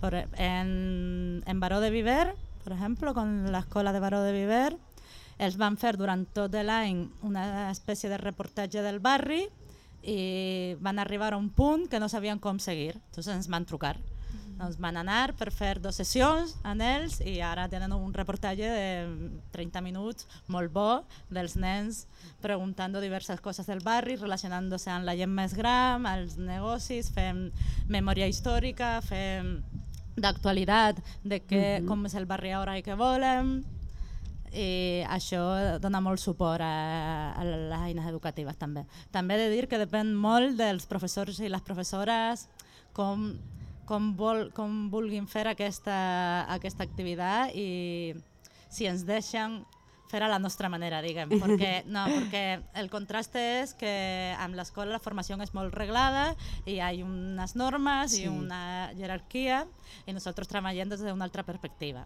por, 0.01 0.15
en, 0.15 1.43
en 1.47 1.61
Baró 1.61 1.81
de 1.81 1.91
Viver, 1.91 2.35
per 2.65 2.73
exemple, 2.75 3.13
con 3.15 3.53
l'escola 3.53 3.93
de 3.93 4.01
Baró 4.01 4.23
de 4.23 4.33
Viver, 4.33 4.77
els 5.39 5.57
van 5.59 5.77
fer 5.79 5.95
durant 5.97 6.25
tot 6.35 6.55
l'any 6.55 7.07
una 7.23 7.71
espècie 7.71 8.11
de 8.11 8.19
reportatge 8.19 8.83
del 8.83 9.01
barri 9.01 9.47
i 10.03 10.75
van 10.81 10.99
arribar 10.99 11.33
a 11.33 11.37
un 11.37 11.51
punt 11.51 11.89
que 11.89 12.01
no 12.01 12.09
sabien 12.09 12.39
com 12.39 12.59
seguir, 12.59 12.97
entonces 13.09 13.35
ens 13.35 13.49
van 13.49 13.65
trucar. 13.65 13.97
Doncs 14.59 14.77
van 14.79 14.97
anar 15.01 15.35
per 15.35 15.51
fer 15.51 15.81
dues 15.83 15.97
sessions 15.99 16.53
amb 16.63 16.83
ells 16.87 17.21
i 17.27 17.41
ara 17.43 17.65
tenen 17.73 17.93
un 17.97 18.13
reportatge 18.15 18.69
de 18.69 19.31
30 19.51 19.81
minuts 19.83 20.27
molt 20.47 20.71
bo 20.73 21.05
dels 21.31 21.57
nens 21.57 22.05
preguntant 22.41 22.95
diverses 23.01 23.41
coses 23.41 23.67
del 23.67 23.81
barri, 23.83 24.17
relacionant-se 24.17 24.91
amb 24.91 25.09
la 25.09 25.17
gent 25.19 25.33
més 25.35 25.55
gran, 25.55 26.07
els 26.07 26.37
negocis, 26.39 27.11
fem 27.11 27.49
memòria 27.89 28.29
històrica, 28.31 29.01
fem 29.03 29.63
d'actualitat 30.17 31.01
de 31.25 31.41
què, 31.41 31.81
Mhm. 31.81 31.89
com 31.89 32.07
és 32.07 32.15
el 32.15 32.27
barri 32.27 32.53
ara 32.53 32.79
i 32.79 32.83
què 32.83 32.97
volem 32.97 33.65
i 34.53 35.03
això 35.09 35.41
dona 35.81 36.01
molt 36.05 36.21
suport 36.21 36.61
a, 36.65 37.33
a 37.33 37.45
les 37.47 37.73
eines 37.89 38.07
educatives 38.09 38.57
també. 38.61 38.85
També 39.11 39.35
he 39.37 39.47
de 39.47 39.51
dir 39.55 39.67
que 39.69 39.81
depèn 39.81 40.13
molt 40.15 40.59
dels 40.61 40.87
professors 40.91 41.41
i 41.41 41.49
les 41.49 41.65
professores 41.65 42.47
com, 42.93 43.31
com, 43.89 44.11
vol, 44.17 44.51
com 44.53 44.89
vulguin 44.93 45.27
fer 45.27 45.47
aquesta, 45.49 45.97
aquesta 46.53 46.85
activitat 46.85 47.55
i 47.57 48.13
si 48.73 48.87
ens 48.89 49.07
deixen 49.09 49.63
fer 50.13 50.21
a 50.23 50.29
la 50.29 50.37
nostra 50.39 50.69
manera, 50.69 50.99
diguem, 51.01 51.31
perquè, 51.41 51.71
no, 51.89 52.03
perquè 52.05 52.61
el 52.77 52.91
contrast 52.93 53.33
és 53.41 53.73
que 53.81 53.93
amb 54.37 54.59
l'escola 54.59 54.93
la 54.93 55.01
formació 55.01 55.39
és 55.41 55.55
molt 55.57 55.73
reglada 55.73 56.35
i 56.67 56.75
hi 56.75 56.81
ha 56.85 56.91
unes 57.01 57.55
normes 57.57 58.13
Sí. 58.13 58.27
i 58.27 58.29
una 58.29 58.91
jerarquia 58.99 59.63
i 60.05 60.13
nosaltres 60.13 60.49
treballem 60.53 60.93
des 60.93 61.01
d'una 61.01 61.25
altra 61.25 61.47
perspectiva. 61.49 62.05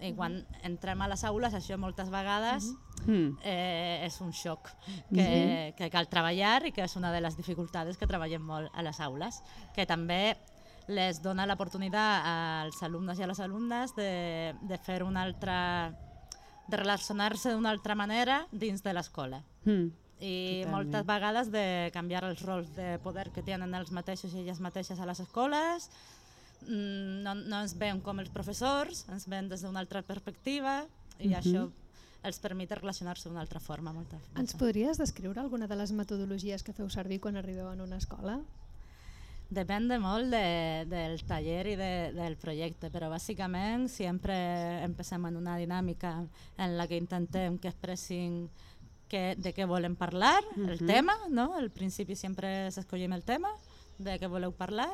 I 0.00 0.12
quan 0.14 0.44
entrem 0.62 1.00
a 1.02 1.08
les 1.10 1.24
aules, 1.24 1.54
això 1.54 1.76
moltes 1.78 2.10
vegades 2.10 2.68
Mm. 3.06 3.36
eh, 3.44 4.02
és 4.06 4.20
un 4.20 4.32
xoc 4.32 4.68
que, 5.14 5.72
que 5.78 5.88
cal 5.90 6.08
treballar 6.10 6.66
i 6.66 6.72
que 6.72 6.82
és 6.82 6.96
una 6.96 7.12
de 7.12 7.20
les 7.20 7.36
dificultats 7.36 7.96
que 7.96 8.06
treballem 8.10 8.42
molt 8.42 8.70
a 8.74 8.82
les 8.82 8.98
aules, 9.00 9.38
que 9.74 9.86
també 9.86 10.36
les 10.88 11.20
dona 11.22 11.46
l'oportunitat 11.46 12.24
als 12.26 12.82
alumnes 12.82 13.18
i 13.18 13.22
a 13.22 13.28
les 13.30 13.40
alumnes 13.40 13.94
de, 13.94 14.54
de 14.62 14.78
fer 14.78 15.02
una 15.04 15.22
altra 15.22 15.92
de 16.68 16.76
relacionar-se 16.76 17.52
d'una 17.54 17.70
altra 17.70 17.94
manera 17.94 18.46
dins 18.52 18.82
de 18.82 18.92
l'escola 18.92 19.42
Mm. 19.64 19.90
i 20.20 20.62
Totalment. 20.64 20.70
moltes 20.74 21.06
vegades 21.06 21.50
de 21.52 21.90
canviar 21.94 22.24
els 22.24 22.42
rols 22.42 22.74
de 22.74 22.98
poder 22.98 23.30
que 23.30 23.42
tenen 23.42 23.74
els 23.74 23.92
mateixos 23.92 24.34
i 24.34 24.40
elles 24.40 24.58
mateixes 24.60 24.98
a 24.98 25.06
les 25.06 25.20
escoles 25.20 25.90
no, 26.66 27.34
no 27.34 27.60
ens 27.62 27.76
veiem 27.78 28.00
com 28.00 28.18
els 28.20 28.30
professors, 28.34 29.04
ens 29.12 29.26
veiem 29.30 29.48
des 29.48 29.62
d'una 29.62 29.80
altra 29.80 30.02
perspectiva 30.02 30.86
i 31.20 31.28
Mhm. 31.28 31.34
això 31.38 31.70
els 32.24 32.38
permet 32.42 32.70
relacionar-se 32.72 33.28
d'una 33.28 33.40
altra 33.40 33.60
forma. 33.60 33.92
Molta, 33.92 34.16
molta. 34.16 34.40
Ens 34.40 34.54
podries 34.54 34.98
descriure 34.98 35.38
alguna 35.40 35.66
de 35.68 35.76
les 35.76 35.92
metodologies 35.92 36.62
que 36.62 36.72
feu 36.72 36.88
servir 36.90 37.20
quan 37.20 37.36
arribeu 37.36 37.70
en 37.72 37.80
una 37.80 37.96
escola? 37.96 38.40
Depèn 39.50 39.86
de 39.88 39.96
molt 39.98 40.28
de, 40.28 40.84
del 40.90 41.22
taller 41.24 41.66
i 41.68 41.76
de, 41.76 42.12
del 42.12 42.34
projecte, 42.36 42.90
però 42.92 43.08
bàsicament 43.08 43.86
sempre 43.88 44.34
empecem 44.84 45.24
en 45.24 45.36
una 45.36 45.56
dinàmica 45.56 46.26
en 46.58 46.76
la 46.76 46.86
que 46.86 46.98
intentem 47.00 47.56
que 47.56 47.68
expressin 47.68 48.50
que, 49.08 49.36
de 49.40 49.54
què 49.56 49.64
volen 49.66 49.96
parlar, 49.96 50.42
el 50.56 50.76
Mhm. 50.82 50.86
tema, 50.86 51.14
no? 51.30 51.54
Al 51.56 51.70
principi 51.70 52.14
sempre 52.14 52.70
s'escollim 52.70 53.12
el 53.14 53.22
tema, 53.24 53.48
de 53.98 54.20
què 54.20 54.28
voleu 54.28 54.52
parlar, 54.52 54.90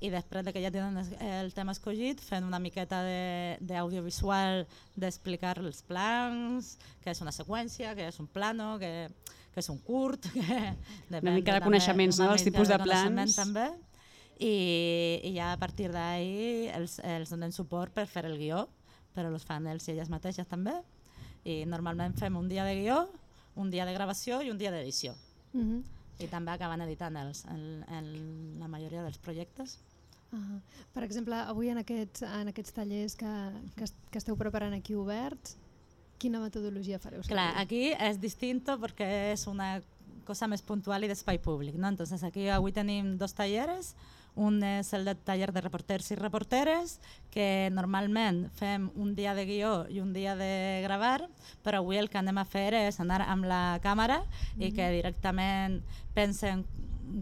i 0.00 0.08
després 0.08 0.44
de 0.46 0.52
que 0.52 0.62
ja 0.64 0.70
tenen 0.72 0.96
el 1.20 1.52
tema 1.52 1.72
escollit, 1.72 2.20
fent 2.24 2.44
una 2.46 2.58
miqueta 2.58 3.02
de- 3.04 3.58
d'audiovisual 3.60 4.66
d'explicar 4.96 5.58
els 5.60 5.82
plans, 5.82 6.78
què 7.04 7.10
és 7.12 7.20
una 7.20 7.32
seqüència, 7.32 7.94
què 7.94 8.08
és 8.08 8.18
un 8.20 8.26
plano, 8.26 8.78
què, 8.80 9.10
què 9.52 9.60
és 9.60 9.68
un 9.68 9.78
curt, 9.84 10.24
que 10.32 10.58
depèn 11.10 11.34
mica 11.34 11.52
de 11.52 11.60
també- 11.60 11.64
coneixements, 11.68 12.18
no? 12.18 12.24
una 12.30 12.32
Els 12.38 12.44
tipus 12.48 12.68
de 12.68 12.78
coneixement 12.78 13.14
plans. 13.16 13.36
També. 13.36 13.68
I, 14.40 15.20
i 15.28 15.34
ja 15.36 15.50
a 15.52 15.58
partir 15.60 15.90
d'ahir 15.92 16.70
els, 16.72 16.98
els 17.04 17.28
donem 17.28 17.52
suport 17.52 17.92
per 17.92 18.06
fer 18.08 18.24
el 18.24 18.38
guió, 18.40 18.62
però 19.14 19.28
els 19.28 19.44
fan 19.44 19.66
ells 19.68 19.84
i 19.88 19.92
elles 19.92 20.08
mateixes 20.08 20.48
també. 20.48 20.78
I 21.44 21.66
normalment 21.68 22.16
fem 22.16 22.36
un 22.36 22.48
dia 22.48 22.64
de 22.64 22.74
guió, 22.78 23.02
un 23.56 23.68
dia 23.70 23.84
de 23.84 23.92
gravació 23.92 24.40
i 24.40 24.50
un 24.50 24.56
dia 24.56 24.70
d'edició. 24.72 25.12
Mhm. 25.52 25.82
I 26.20 26.26
també 26.28 26.52
acaben 26.52 26.80
editant 26.84 27.16
els, 27.16 27.44
en, 27.48 27.82
en 27.88 28.08
la 28.60 28.68
majoria 28.68 29.02
dels 29.02 29.16
projectes. 29.18 29.78
Ah, 30.32 30.60
per 30.94 31.02
exemple, 31.02 31.34
avui 31.50 31.72
en 31.72 31.80
aquests, 31.80 32.22
en 32.22 32.52
aquests 32.52 32.76
tallers 32.76 33.16
que, 33.18 33.32
que, 33.78 33.88
que 34.10 34.20
esteu 34.22 34.36
preparant 34.38 34.76
aquí 34.76 34.94
oberts, 34.94 35.56
quina 36.20 36.42
metodologia 36.42 37.00
fareu 37.00 37.24
servir? 37.24 37.34
Clar, 37.34 37.50
aquí 37.58 37.90
és 37.96 38.20
distinto 38.22 38.76
perquè 38.78 39.08
és 39.32 39.46
una 39.50 39.78
cosa 40.28 40.46
més 40.50 40.62
puntual 40.62 41.04
i 41.04 41.10
d'espai 41.10 41.40
públic. 41.42 41.74
¿no? 41.74 41.88
Entonces 41.88 42.22
aquí 42.22 42.48
avui 42.48 42.72
tenim 42.76 43.16
dos 43.18 43.34
talleres. 43.34 43.94
Un 44.38 44.60
és 44.62 44.92
el 44.94 45.08
de 45.08 45.16
taller 45.26 45.48
de 45.50 45.60
reporters 45.60 46.12
i 46.12 46.16
reporteres, 46.16 47.00
que 47.34 47.68
normalment 47.74 48.44
fem 48.54 48.86
un 48.94 49.16
dia 49.18 49.32
de 49.34 49.42
guió 49.48 49.72
i 49.90 49.98
un 49.98 50.12
dia 50.14 50.36
de 50.38 50.84
gravar, 50.84 51.26
però 51.64 51.80
avui 51.82 51.98
el 51.98 52.06
que 52.08 52.20
anem 52.20 52.38
a 52.38 52.46
fer 52.46 52.68
és 52.78 53.00
anar 53.02 53.24
amb 53.26 53.48
la 53.50 53.80
càmera 53.82 54.20
i 54.54 54.70
que 54.70 54.86
directament 54.94 55.80
pensen 56.14 56.62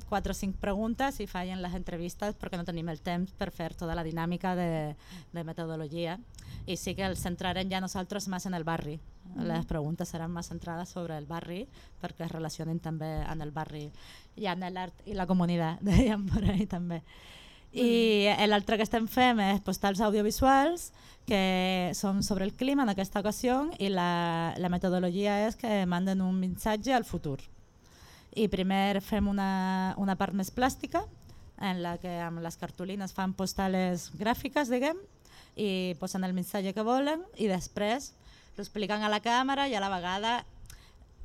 quatre 0.09 0.33
o 0.33 0.37
cinc 0.37 0.57
preguntes 0.61 1.21
i 1.21 1.26
fallen 1.30 1.62
les 1.62 1.75
entrevistes 1.75 2.37
perquè 2.38 2.59
no 2.59 2.66
tenim 2.68 2.88
el 2.92 3.00
temps 3.04 3.33
per 3.38 3.50
fer 3.54 3.73
tota 3.78 3.97
la 3.97 4.04
dinàmica 4.07 4.54
de, 4.59 4.95
de 5.33 5.45
metodologia 5.45 6.18
i 6.66 6.76
sí 6.76 6.95
que 6.95 7.07
els 7.07 7.23
centrarem 7.25 7.71
ja 7.71 7.80
nosaltres 7.80 8.28
més 8.28 8.47
en 8.47 8.54
el 8.54 8.66
barri. 8.68 8.99
Les 9.45 9.66
preguntes 9.68 10.09
seran 10.09 10.33
més 10.33 10.49
centrades 10.49 10.92
sobre 10.92 11.16
el 11.18 11.26
barri 11.28 11.64
perquè 12.00 12.26
es 12.26 12.33
relacionen 12.33 12.80
també 12.80 13.18
amb 13.25 13.45
el 13.45 13.52
barri 13.52 13.88
i 14.37 14.49
amb 14.49 14.64
l'art 14.73 15.04
i 15.07 15.16
la 15.16 15.26
comunitat, 15.28 15.83
dèiem 15.90 16.28
per 16.28 16.45
ahí 16.49 16.66
també. 16.66 17.02
I 17.73 18.25
l'altre 18.49 18.78
que 18.78 18.87
estem 18.87 19.04
fent 19.12 19.42
és 19.45 19.61
postals 19.61 20.00
audiovisuals 20.00 20.88
que 21.28 21.92
són 21.92 22.23
sobre 22.25 22.47
el 22.49 22.54
clima 22.57 22.87
en 22.87 22.95
aquesta 22.95 23.21
ocasió 23.21 23.66
i 23.78 23.90
la, 23.92 24.54
la 24.57 24.73
metodologia 24.73 25.42
és 25.47 25.59
que 25.61 25.85
manden 25.87 26.25
un 26.25 26.40
missatge 26.40 26.97
al 26.97 27.04
futur. 27.04 27.37
I 28.37 28.49
primer 28.49 29.00
fem 29.00 29.28
una, 29.28 29.94
una 29.97 30.16
part 30.16 30.35
més 30.37 30.50
plàstica 30.54 31.04
en 31.61 31.82
la 31.82 31.97
que 31.99 32.12
amb 32.23 32.42
les 32.44 32.56
cartolines 32.56 33.12
fan 33.12 33.32
postales 33.35 34.11
gràfiques, 34.18 34.68
diguem, 34.70 34.99
i 35.58 35.97
posen 35.99 36.23
el 36.25 36.35
missatge 36.37 36.73
que 36.75 36.85
volen 36.87 37.25
i 37.37 37.49
després 37.50 38.12
ho 38.56 38.62
expliquen 38.62 39.02
a 39.02 39.11
la 39.11 39.18
càmera 39.23 39.66
i 39.68 39.75
a 39.75 39.80
la 39.82 39.90
vegada 39.90 40.44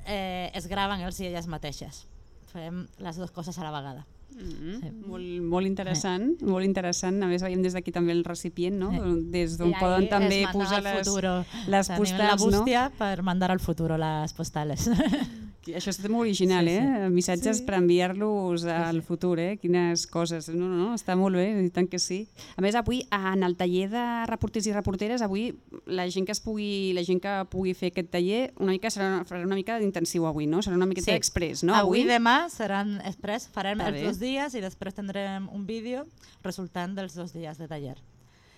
eh, 0.06 0.50
es 0.54 0.66
graven 0.70 1.04
ells 1.04 1.20
i 1.20 1.28
elles 1.28 1.46
mateixes. 1.50 2.04
Fem 2.50 2.84
les 3.02 3.16
dues 3.18 3.30
coses 3.34 3.58
a 3.58 3.64
la 3.66 3.72
vegada. 3.74 4.04
Mm 4.34 4.80
Sí. 4.80 4.88
molt, 5.06 5.42
molt 5.46 5.66
interessant, 5.66 6.40
molt 6.42 6.64
interessant. 6.66 7.22
A 7.22 7.28
més, 7.30 7.42
veiem 7.42 7.62
des 7.62 7.74
d'aquí 7.76 7.92
també 7.94 8.12
el 8.12 8.24
recipient, 8.26 8.74
no? 8.78 8.90
Sí. 8.90 9.30
Des 9.30 9.56
d'on 9.58 9.72
poden 9.78 10.08
també 10.10 10.44
posar 10.52 10.82
les, 10.82 11.06
futuro. 11.06 11.44
les 11.70 11.86
Tenim 11.86 11.94
la 11.94 11.98
postals, 12.00 12.42
no? 12.42 12.58
bústia 12.58 12.90
per 12.98 13.22
mandar 13.22 13.52
al 13.52 13.60
futuro 13.60 13.96
les 13.98 14.32
postales. 14.34 14.88
Això 15.66 15.88
és 15.90 15.98
molt 16.08 16.22
original, 16.26 16.66
Sí, 16.68 16.74
sí. 16.74 16.76
eh? 16.76 17.08
Missatges 17.10 17.58
Sí. 17.58 17.64
per 17.64 17.76
enviar-los 17.76 18.64
al 18.66 19.00
sí. 19.00 19.06
futur, 19.06 19.38
eh? 19.40 19.56
Quines 19.56 20.06
coses. 20.06 20.48
No, 20.50 20.68
no, 20.68 20.76
no, 20.76 20.94
està 20.94 21.16
molt 21.16 21.36
bé, 21.36 21.64
i 21.64 21.70
tant 21.70 21.88
que 21.88 21.98
sí. 21.98 22.26
A 22.56 22.60
més, 22.60 22.74
avui, 22.74 23.06
en 23.10 23.42
el 23.42 23.56
taller 23.56 23.88
de 23.90 24.26
reporters 24.26 24.66
i 24.66 24.72
reporteres, 24.72 25.22
avui 25.22 25.54
la 25.86 26.08
gent 26.10 26.26
que 26.26 26.32
es 26.32 26.40
pugui, 26.40 26.92
la 26.92 27.02
gent 27.02 27.20
que 27.20 27.32
pugui 27.50 27.72
fer 27.74 27.90
aquest 27.92 28.10
taller, 28.10 28.52
una 28.58 28.72
mica 28.72 28.88
serà, 28.88 29.24
farà 29.24 29.42
una 29.44 29.54
mica 29.56 29.78
d'intensiu 29.78 30.26
avui, 30.26 30.46
no? 30.46 30.58
Serà 30.60 30.74
una 30.76 30.86
miqueta 30.86 31.12
Sí. 31.12 31.16
express, 31.16 31.62
no? 31.64 31.74
Avui 31.74 32.02
i 32.02 32.04
demà 32.06 32.48
seran 32.50 33.00
express, 33.04 33.48
farem 33.48 33.80
els 33.80 34.02
dos 34.02 34.18
dies 34.20 34.54
i 34.54 34.60
després 34.60 34.94
tindrem 34.94 35.48
un 35.52 35.64
vídeo 35.66 36.04
resultant 36.42 36.94
dels 36.94 37.14
dos 37.14 37.32
dies 37.32 37.56
de 37.58 37.68
taller. 37.68 37.96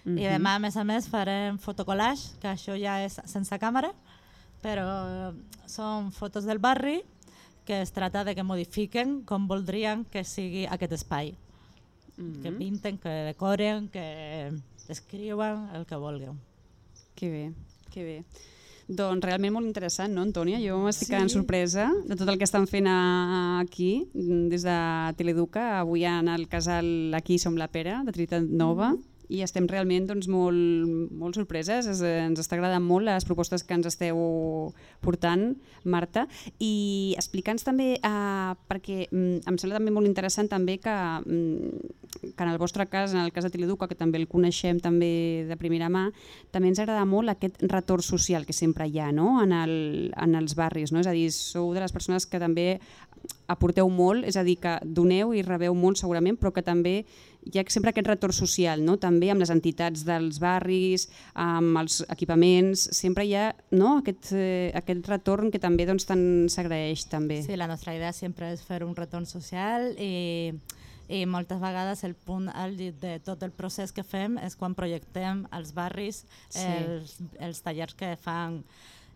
Mhm. 0.04 0.18
I 0.18 0.22
demà, 0.22 0.54
a 0.54 0.58
més 0.60 0.76
a 0.76 0.84
més, 0.84 1.08
farem 1.08 1.58
fotocollage, 1.58 2.38
que 2.40 2.46
això 2.48 2.78
ja 2.80 3.04
és 3.04 3.20
sense 3.24 3.50
càmera, 3.58 3.92
però 4.62 5.32
són 5.66 6.12
fotos 6.12 6.44
del 6.44 6.58
barri 6.58 7.02
que 7.66 7.82
es 7.82 7.90
tracta 7.92 8.22
de 8.24 8.34
que 8.34 8.44
modifiquen 8.46 9.22
com 9.26 9.48
voldrien 9.50 10.04
que 10.04 10.22
sigui 10.24 10.66
aquest 10.70 10.92
espai. 10.92 11.34
Mhm. 12.16 12.42
Que 12.42 12.52
pinten, 12.52 12.98
que 12.98 13.08
decoren, 13.08 13.88
que 13.88 14.52
escriuen, 14.88 15.68
el 15.74 15.84
que 15.84 15.96
vulguin. 15.96 16.38
Que 17.14 17.28
bé, 17.28 17.52
que 17.90 18.04
bé. 18.04 18.24
Doncs 18.86 19.24
realment 19.24 19.52
molt 19.52 19.66
interessant, 19.66 20.12
no, 20.14 20.22
Antònia? 20.22 20.60
Jo 20.62 20.78
m'estic 20.78 21.08
Sí. 21.08 21.12
quedant 21.12 21.28
sorpresa 21.28 21.90
de 22.06 22.14
tot 22.14 22.28
el 22.28 22.38
que 22.38 22.44
estan 22.44 22.68
fent 22.68 22.86
aquí, 22.86 24.06
mm, 24.14 24.48
des 24.48 24.62
de 24.62 25.14
Teleduca, 25.16 25.80
avui 25.80 26.04
en 26.04 26.28
el 26.28 26.46
casal 26.46 27.12
Aquí 27.14 27.38
som 27.38 27.56
la 27.56 27.66
Pera, 27.66 28.04
de 28.04 28.12
Trinitat 28.12 28.42
Nova, 28.42 28.94
i 29.28 29.42
estem 29.44 29.66
realment 29.70 30.06
doncs, 30.08 30.28
molt, 30.30 31.10
molt 31.16 31.38
sorpreses, 31.38 31.88
es, 31.90 32.02
ens 32.02 32.40
està 32.40 32.56
agradant 32.56 32.84
molt 32.84 33.06
les 33.08 33.26
propostes 33.26 33.64
que 33.66 33.74
ens 33.76 33.88
esteu 33.88 34.18
portant, 35.04 35.48
Marta, 35.84 36.26
i 36.62 37.14
explica'ns 37.18 37.66
també, 37.66 37.94
eh, 37.96 38.52
perquè 38.70 39.06
mm, 39.10 39.46
em 39.48 39.58
sembla 39.58 39.80
també 39.80 39.94
molt 39.94 40.08
interessant 40.08 40.50
també 40.50 40.78
que, 40.82 40.96
mm, 41.22 42.32
que 42.36 42.46
en 42.46 42.52
el 42.52 42.58
vostre 42.58 42.86
cas, 42.90 43.14
en 43.14 43.22
el 43.24 43.32
cas 43.32 43.46
de 43.46 43.52
Teleduca, 43.54 43.88
que 43.88 43.98
també 43.98 44.20
el 44.20 44.28
coneixem 44.30 44.80
també 44.82 45.46
de 45.48 45.58
primera 45.60 45.90
mà, 45.92 46.08
també 46.54 46.70
ens 46.72 46.82
agrada 46.82 47.04
molt 47.08 47.32
aquest 47.32 47.62
retorn 47.70 48.04
social 48.04 48.46
que 48.46 48.56
sempre 48.56 48.86
hi 48.88 49.00
ha 49.00 49.10
no? 49.12 49.40
en, 49.42 49.52
el, 49.52 49.76
en 50.16 50.34
els 50.38 50.56
barris, 50.58 50.92
no? 50.92 51.02
és 51.02 51.10
a 51.10 51.14
dir, 51.16 51.28
sou 51.34 51.72
de 51.74 51.82
les 51.82 51.94
persones 51.94 52.26
que 52.26 52.42
també 52.42 52.76
aporteu 53.50 53.88
molt, 53.90 54.26
és 54.26 54.36
a 54.36 54.44
dir, 54.46 54.56
que 54.62 54.76
doneu 54.82 55.32
i 55.34 55.42
rebeu 55.46 55.74
molt 55.74 56.00
segurament, 56.00 56.38
però 56.38 56.52
que 56.54 56.64
també 56.66 56.96
hi 57.46 57.60
ha 57.60 57.64
sempre 57.70 57.92
aquest 57.92 58.08
retorn 58.10 58.34
social, 58.34 58.82
no? 58.84 58.96
també 58.98 59.30
amb 59.30 59.40
les 59.42 59.52
entitats 59.54 60.02
dels 60.06 60.40
barris, 60.42 61.06
amb 61.34 61.78
els 61.78 62.00
equipaments, 62.10 62.88
sempre 62.96 63.24
hi 63.26 63.34
ha 63.38 63.50
no? 63.70 63.98
aquest, 64.00 64.32
eh, 64.34 64.72
aquest 64.74 65.06
retorn 65.08 65.52
que 65.54 65.60
també 65.62 65.86
doncs, 65.86 66.08
tant 66.08 66.24
s'agraeix. 66.50 67.06
també. 67.12 67.40
Sí, 67.46 67.54
la 67.56 67.68
nostra 67.70 67.94
idea 67.94 68.12
sempre 68.12 68.50
és 68.52 68.64
fer 68.66 68.82
un 68.84 68.96
retorn 68.98 69.26
social 69.30 69.92
i, 70.02 70.52
i 71.08 71.22
moltes 71.30 71.60
vegades 71.62 72.02
el 72.04 72.16
punt 72.18 72.48
àlgid 72.50 72.98
de 73.00 73.18
tot 73.22 73.42
el 73.46 73.52
procés 73.54 73.92
que 73.94 74.02
fem 74.02 74.38
és 74.42 74.56
quan 74.58 74.74
projectem 74.74 75.46
als 75.54 75.72
barris 75.76 76.24
Sí. 76.48 76.66
els, 76.66 77.18
els 77.38 77.62
tallers 77.62 77.94
que 77.94 78.16
fan 78.18 78.64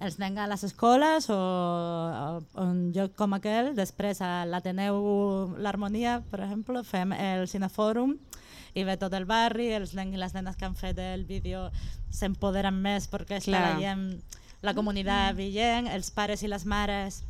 els 0.00 0.16
nens 0.19 0.38
a 0.40 0.47
les 0.49 0.62
escoles 0.64 1.28
o, 1.30 1.37
o, 1.37 2.42
un 2.62 2.90
lloc 2.97 3.14
com 3.19 3.35
aquell. 3.37 3.75
Després 3.76 4.21
a 4.25 4.45
l'Ateneu 4.49 4.97
l'Harmonia, 5.61 6.21
per 6.30 6.40
exemple, 6.47 6.83
fem 6.88 7.12
el 7.12 7.47
Cinefòrum 7.49 8.16
i 8.75 8.85
ve 8.87 8.97
tot 8.97 9.12
el 9.19 9.26
barri, 9.26 9.69
els 9.75 9.92
nens 9.99 10.14
i 10.14 10.21
les 10.21 10.33
nenes 10.37 10.57
que 10.57 10.64
han 10.64 10.76
fet 10.78 10.99
el 11.02 11.25
vídeo 11.28 11.66
s'empoderen 12.14 12.76
més 12.80 13.09
perquè 13.11 13.40
està 13.42 13.50
Clar. 13.59 13.64
la 13.75 13.80
gent, 13.83 14.07
la 14.62 14.75
comunitat 14.76 15.35
veient, 15.37 15.88
els 15.90 16.11
pares 16.14 16.42
i 16.42 16.49
les 16.49 16.64
mares 16.69 17.23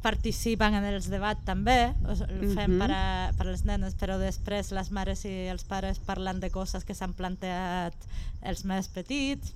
participen 0.00 0.72
en 0.78 0.84
els 0.88 1.10
debats 1.12 1.44
també, 1.44 1.90
o 2.08 2.14
sigui, 2.16 2.38
el 2.46 2.54
fem 2.56 2.70
Mhm. 2.70 2.78
per, 2.80 2.90
a, 2.90 3.32
per 3.36 3.46
a 3.46 3.50
les 3.50 3.64
nenes, 3.68 3.94
però 4.00 4.16
després 4.18 4.70
les 4.72 4.90
mares 4.90 5.24
i 5.28 5.48
els 5.52 5.64
pares 5.64 5.98
parlen 5.98 6.40
de 6.40 6.48
coses 6.50 6.84
que 6.84 6.94
s'han 6.94 7.12
planteat 7.12 7.92
els 8.40 8.64
més 8.64 8.88
petits 8.88 9.52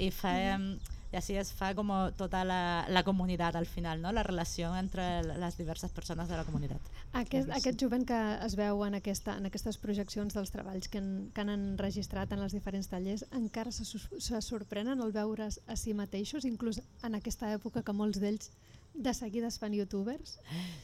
i 0.00 0.08
fem 0.10 0.78
i 1.12 1.18
així 1.18 1.36
es 1.36 1.52
fa 1.52 1.72
com 1.76 1.90
tota 2.16 2.40
la, 2.48 2.60
la 2.88 3.02
comunitat 3.04 3.56
al 3.58 3.66
final, 3.68 4.00
no? 4.00 4.12
la 4.16 4.24
relació 4.24 4.72
entre 4.78 5.04
les 5.28 5.58
diverses 5.60 5.92
persones 5.92 6.28
de 6.28 6.38
la 6.38 6.44
comunitat. 6.48 6.90
Aquest, 7.20 7.50
aquest 7.52 7.80
jovent 7.84 8.06
que 8.08 8.20
es 8.46 8.56
veu 8.56 8.80
en, 8.86 8.96
aquesta, 8.96 9.36
en 9.36 9.48
aquestes 9.50 9.76
projeccions 9.82 10.32
dels 10.32 10.52
treballs 10.54 10.88
que 10.88 11.02
han, 11.02 11.12
que 11.34 11.44
han 11.44 11.52
enregistrat 11.52 12.32
en 12.32 12.40
els 12.46 12.56
diferents 12.56 12.88
tallers 12.88 13.26
encara 13.36 13.72
se, 13.76 13.84
se 13.84 14.40
sorprenen 14.40 15.04
al 15.04 15.12
veure's 15.12 15.60
a 15.68 15.76
si 15.76 15.92
mateixos, 15.92 16.48
inclús 16.48 16.80
en 17.04 17.20
aquesta 17.20 17.52
època 17.52 17.84
que 17.84 17.96
molts 17.96 18.22
d'ells 18.22 18.48
de 18.94 19.12
seguida 19.14 19.48
es 19.48 19.58
fan 19.60 19.72
youtubers? 19.76 20.38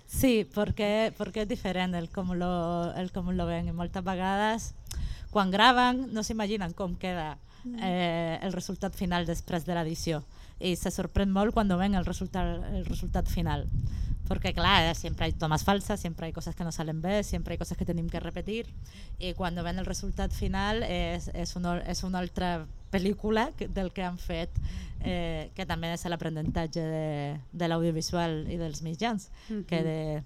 Sí, 0.09 0.45
perquè, 0.55 1.11
perquè 1.17 1.45
és 1.45 1.49
diferent 1.49 1.97
el 1.97 2.09
com, 2.13 2.33
lo, 2.37 2.53
el 2.97 3.13
com 3.13 3.33
lo 3.33 3.49
ven 3.49 3.69
i 3.69 3.77
moltes 3.77 4.05
vegades 4.05 4.73
quan 5.33 5.53
graven 5.53 6.07
no 6.13 6.25
s'imaginen 6.25 6.73
com 6.77 6.97
queda 6.97 7.37
eh, 7.81 8.39
el 8.43 8.53
resultat 8.53 8.95
final 8.95 9.27
després 9.27 9.65
de 9.67 9.75
l'edició. 9.75 10.23
I 10.61 10.75
se 10.77 10.91
sorprèn 10.91 11.31
molt 11.31 11.55
quan 11.55 11.69
ven 11.69 11.95
el 11.95 12.05
resultat, 12.05 12.65
el 12.73 12.85
resultat 12.87 13.29
final. 13.29 13.67
Porque 14.27 14.53
claro, 14.53 14.95
siempre 14.95 15.25
hay 15.25 15.33
tomas 15.33 15.65
falsas, 15.65 16.01
siempre 16.01 16.27
hay 16.27 16.33
cosas 16.33 16.55
que 16.55 16.63
no 16.63 16.71
salen 16.71 17.01
bien, 17.01 17.25
siempre 17.25 17.53
hay 17.53 17.59
cosas 17.59 17.79
que 17.79 17.87
tenemos 17.87 18.13
que 18.13 18.21
repetir. 18.21 18.67
Y 19.19 19.33
cuando 19.33 19.63
ven 19.63 19.79
el 19.79 19.87
resultat 19.87 20.33
final 20.33 20.83
és, 20.83 21.31
és, 21.33 21.57
una, 21.57 21.79
és 21.81 22.03
una 22.05 22.19
altra 22.19 22.67
pel·lícula 22.93 23.53
del 23.59 23.91
que 23.93 24.05
han 24.05 24.19
fet 24.19 24.51
eh, 25.01 25.51
que 25.55 25.65
també 25.65 25.95
és 25.95 26.05
l'aprenentatge 26.05 26.81
de, 26.83 27.41
de 27.53 27.69
l'audiovisual 27.69 28.45
i 28.51 28.57
dels 28.61 28.83
mitjans 28.83 29.31
Mhm. 29.49 29.65
que, 29.65 29.83
de, 29.83 30.23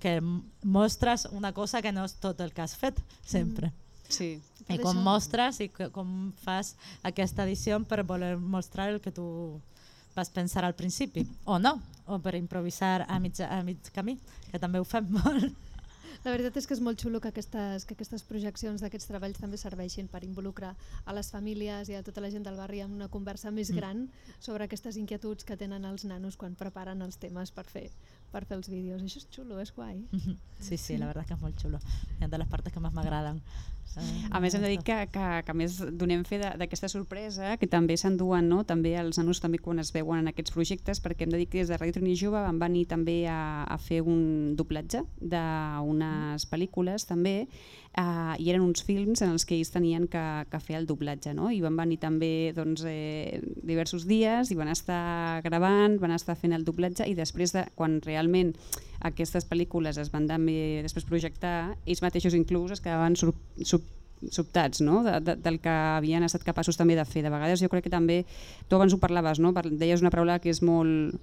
que 0.00 0.20
mostres 0.62 1.26
una 1.30 1.52
cosa 1.52 1.82
que 1.82 1.92
no 1.92 2.04
és 2.04 2.14
tot 2.14 2.40
el 2.40 2.52
que 2.52 2.62
has 2.62 2.76
fet 2.76 2.98
sempre 3.24 3.72
Sí. 4.08 4.36
i 4.68 4.78
com 4.82 4.98
mostres 5.02 5.60
i 5.62 5.68
com 5.70 6.32
fas 6.42 6.74
aquesta 7.06 7.44
edició 7.44 7.78
per 7.84 8.02
voler 8.02 8.36
mostrar 8.36 8.88
el 8.90 9.00
que 9.00 9.12
tu 9.14 9.26
vas 10.16 10.30
pensar 10.30 10.64
al 10.64 10.74
principi 10.74 11.26
o 11.44 11.58
no, 11.60 11.76
o 12.06 12.18
per 12.18 12.34
improvisar 12.34 13.04
a 13.08 13.20
mig, 13.20 13.38
a 13.44 13.62
mig 13.62 13.92
camí, 13.92 14.16
que 14.50 14.58
també 14.58 14.80
ho 14.80 14.84
fem 14.88 15.06
molt. 15.12 15.52
La 16.24 16.32
veritat 16.32 16.56
és 16.58 16.66
que 16.66 16.74
és 16.74 16.80
molt 16.82 16.98
xulo 16.98 17.20
que 17.22 17.28
aquestes, 17.30 17.84
que 17.86 17.94
aquestes 17.94 18.24
projeccions 18.26 18.82
d'aquests 18.82 19.06
treballs 19.06 19.38
també 19.38 19.60
serveixin 19.60 20.08
per 20.10 20.24
involucrar 20.26 20.72
a 21.04 21.14
les 21.14 21.28
famílies 21.30 21.90
i 21.92 21.94
a 21.94 22.02
tota 22.02 22.24
la 22.24 22.30
gent 22.32 22.42
del 22.42 22.56
barri 22.58 22.80
en 22.82 22.96
una 22.96 23.06
conversa 23.12 23.52
més 23.54 23.70
gran 23.70 24.06
sobre 24.40 24.66
aquestes 24.66 24.96
inquietuds 24.98 25.46
que 25.46 25.58
tenen 25.60 25.84
els 25.86 26.02
nanos 26.08 26.34
quan 26.40 26.56
preparen 26.58 27.04
els 27.06 27.20
temes 27.22 27.52
per 27.54 27.66
fer, 27.70 27.90
per 28.32 28.42
fer 28.42 28.58
els 28.58 28.72
vídeos. 28.72 29.04
Això 29.06 29.22
és 29.22 29.28
xulo, 29.30 29.60
és 29.62 29.70
guai. 29.76 30.02
Sí, 30.66 30.78
sí, 30.80 30.96
la 30.96 31.06
verdad 31.06 31.28
que 31.28 31.36
és 31.36 31.40
molt 31.40 31.62
xulo. 31.62 31.78
És 32.18 32.30
de 32.32 32.38
les 32.40 32.48
parts 32.48 32.72
que 32.72 32.80
més 32.80 32.94
m'agraden. 32.96 33.42
A 34.30 34.40
més 34.42 34.54
hem 34.54 34.64
de 34.64 34.68
dir 34.68 34.80
que, 34.84 34.96
que, 35.12 35.26
que 35.46 35.52
a 35.52 35.56
més 35.56 35.78
donem 35.96 36.24
fe 36.28 36.38
d'aquesta 36.42 36.88
sorpresa 36.92 37.54
que 37.60 37.68
també 37.70 37.96
s'enduen 37.96 38.48
no? 38.50 38.62
també 38.68 38.92
els 39.00 39.16
nanos 39.20 39.40
també 39.40 39.60
quan 39.62 39.80
es 39.80 39.92
veuen 39.94 40.20
en 40.20 40.28
aquests 40.32 40.52
projectes 40.52 41.00
perquè 41.04 41.24
hem 41.24 41.32
de 41.32 41.40
dir 41.40 41.48
que 41.48 41.62
des 41.62 41.72
de 41.72 41.78
Ràdio 41.78 41.96
Trini 41.96 42.16
Jove 42.18 42.42
van 42.44 42.60
venir 42.60 42.84
també 42.90 43.22
a, 43.30 43.64
a 43.64 43.78
fer 43.80 44.02
un 44.04 44.54
doblatge 44.58 45.04
d'unes 45.20 46.48
pel·lícules 46.50 47.08
també 47.08 47.36
eh, 47.96 48.34
i 48.36 48.50
eren 48.50 48.66
uns 48.66 48.84
films 48.84 49.22
en 49.24 49.32
els 49.32 49.46
que 49.48 49.56
ells 49.56 49.72
tenien 49.72 50.06
que, 50.12 50.24
que 50.50 50.60
fer 50.60 50.76
el 50.80 50.88
doblatge 50.88 51.32
no? 51.36 51.50
i 51.50 51.62
van 51.64 51.78
venir 51.78 52.00
també 52.02 52.52
doncs, 52.56 52.84
eh, 52.88 53.40
diversos 53.62 54.04
dies 54.08 54.52
i 54.52 54.58
van 54.58 54.72
estar 54.72 55.40
gravant, 55.46 55.96
van 56.02 56.14
estar 56.16 56.36
fent 56.36 56.56
el 56.56 56.66
doblatge 56.68 57.08
i 57.08 57.16
després 57.16 57.56
de, 57.56 57.64
quan 57.78 58.00
realment 58.04 58.52
aquestes 59.00 59.46
pel·lícules 59.48 59.98
es 60.00 60.10
van 60.12 60.26
també 60.28 60.82
després 60.84 61.06
projectar, 61.08 61.76
ells 61.86 62.02
mateixos 62.04 62.36
inclús 62.38 62.76
es 62.76 62.82
quedaven 62.84 63.16
sur, 63.16 63.34
sub, 63.64 63.84
sobtats 64.32 64.80
no? 64.80 65.02
de, 65.04 65.18
de, 65.20 65.36
del 65.44 65.60
que 65.60 65.70
havien 65.70 66.24
estat 66.24 66.44
capaços 66.46 66.78
també 66.78 66.96
de 66.96 67.04
fer. 67.04 67.22
De 67.26 67.32
vegades 67.32 67.60
jo 67.62 67.70
crec 67.72 67.86
que 67.86 67.92
també, 67.92 68.22
tu 68.68 68.76
abans 68.76 68.94
ho 68.94 69.00
parlaves, 69.02 69.40
no? 69.42 69.52
Deies 69.52 70.04
una 70.04 70.12
paraula 70.14 70.38
que 70.40 70.52
és 70.52 70.62
molt, 70.64 71.18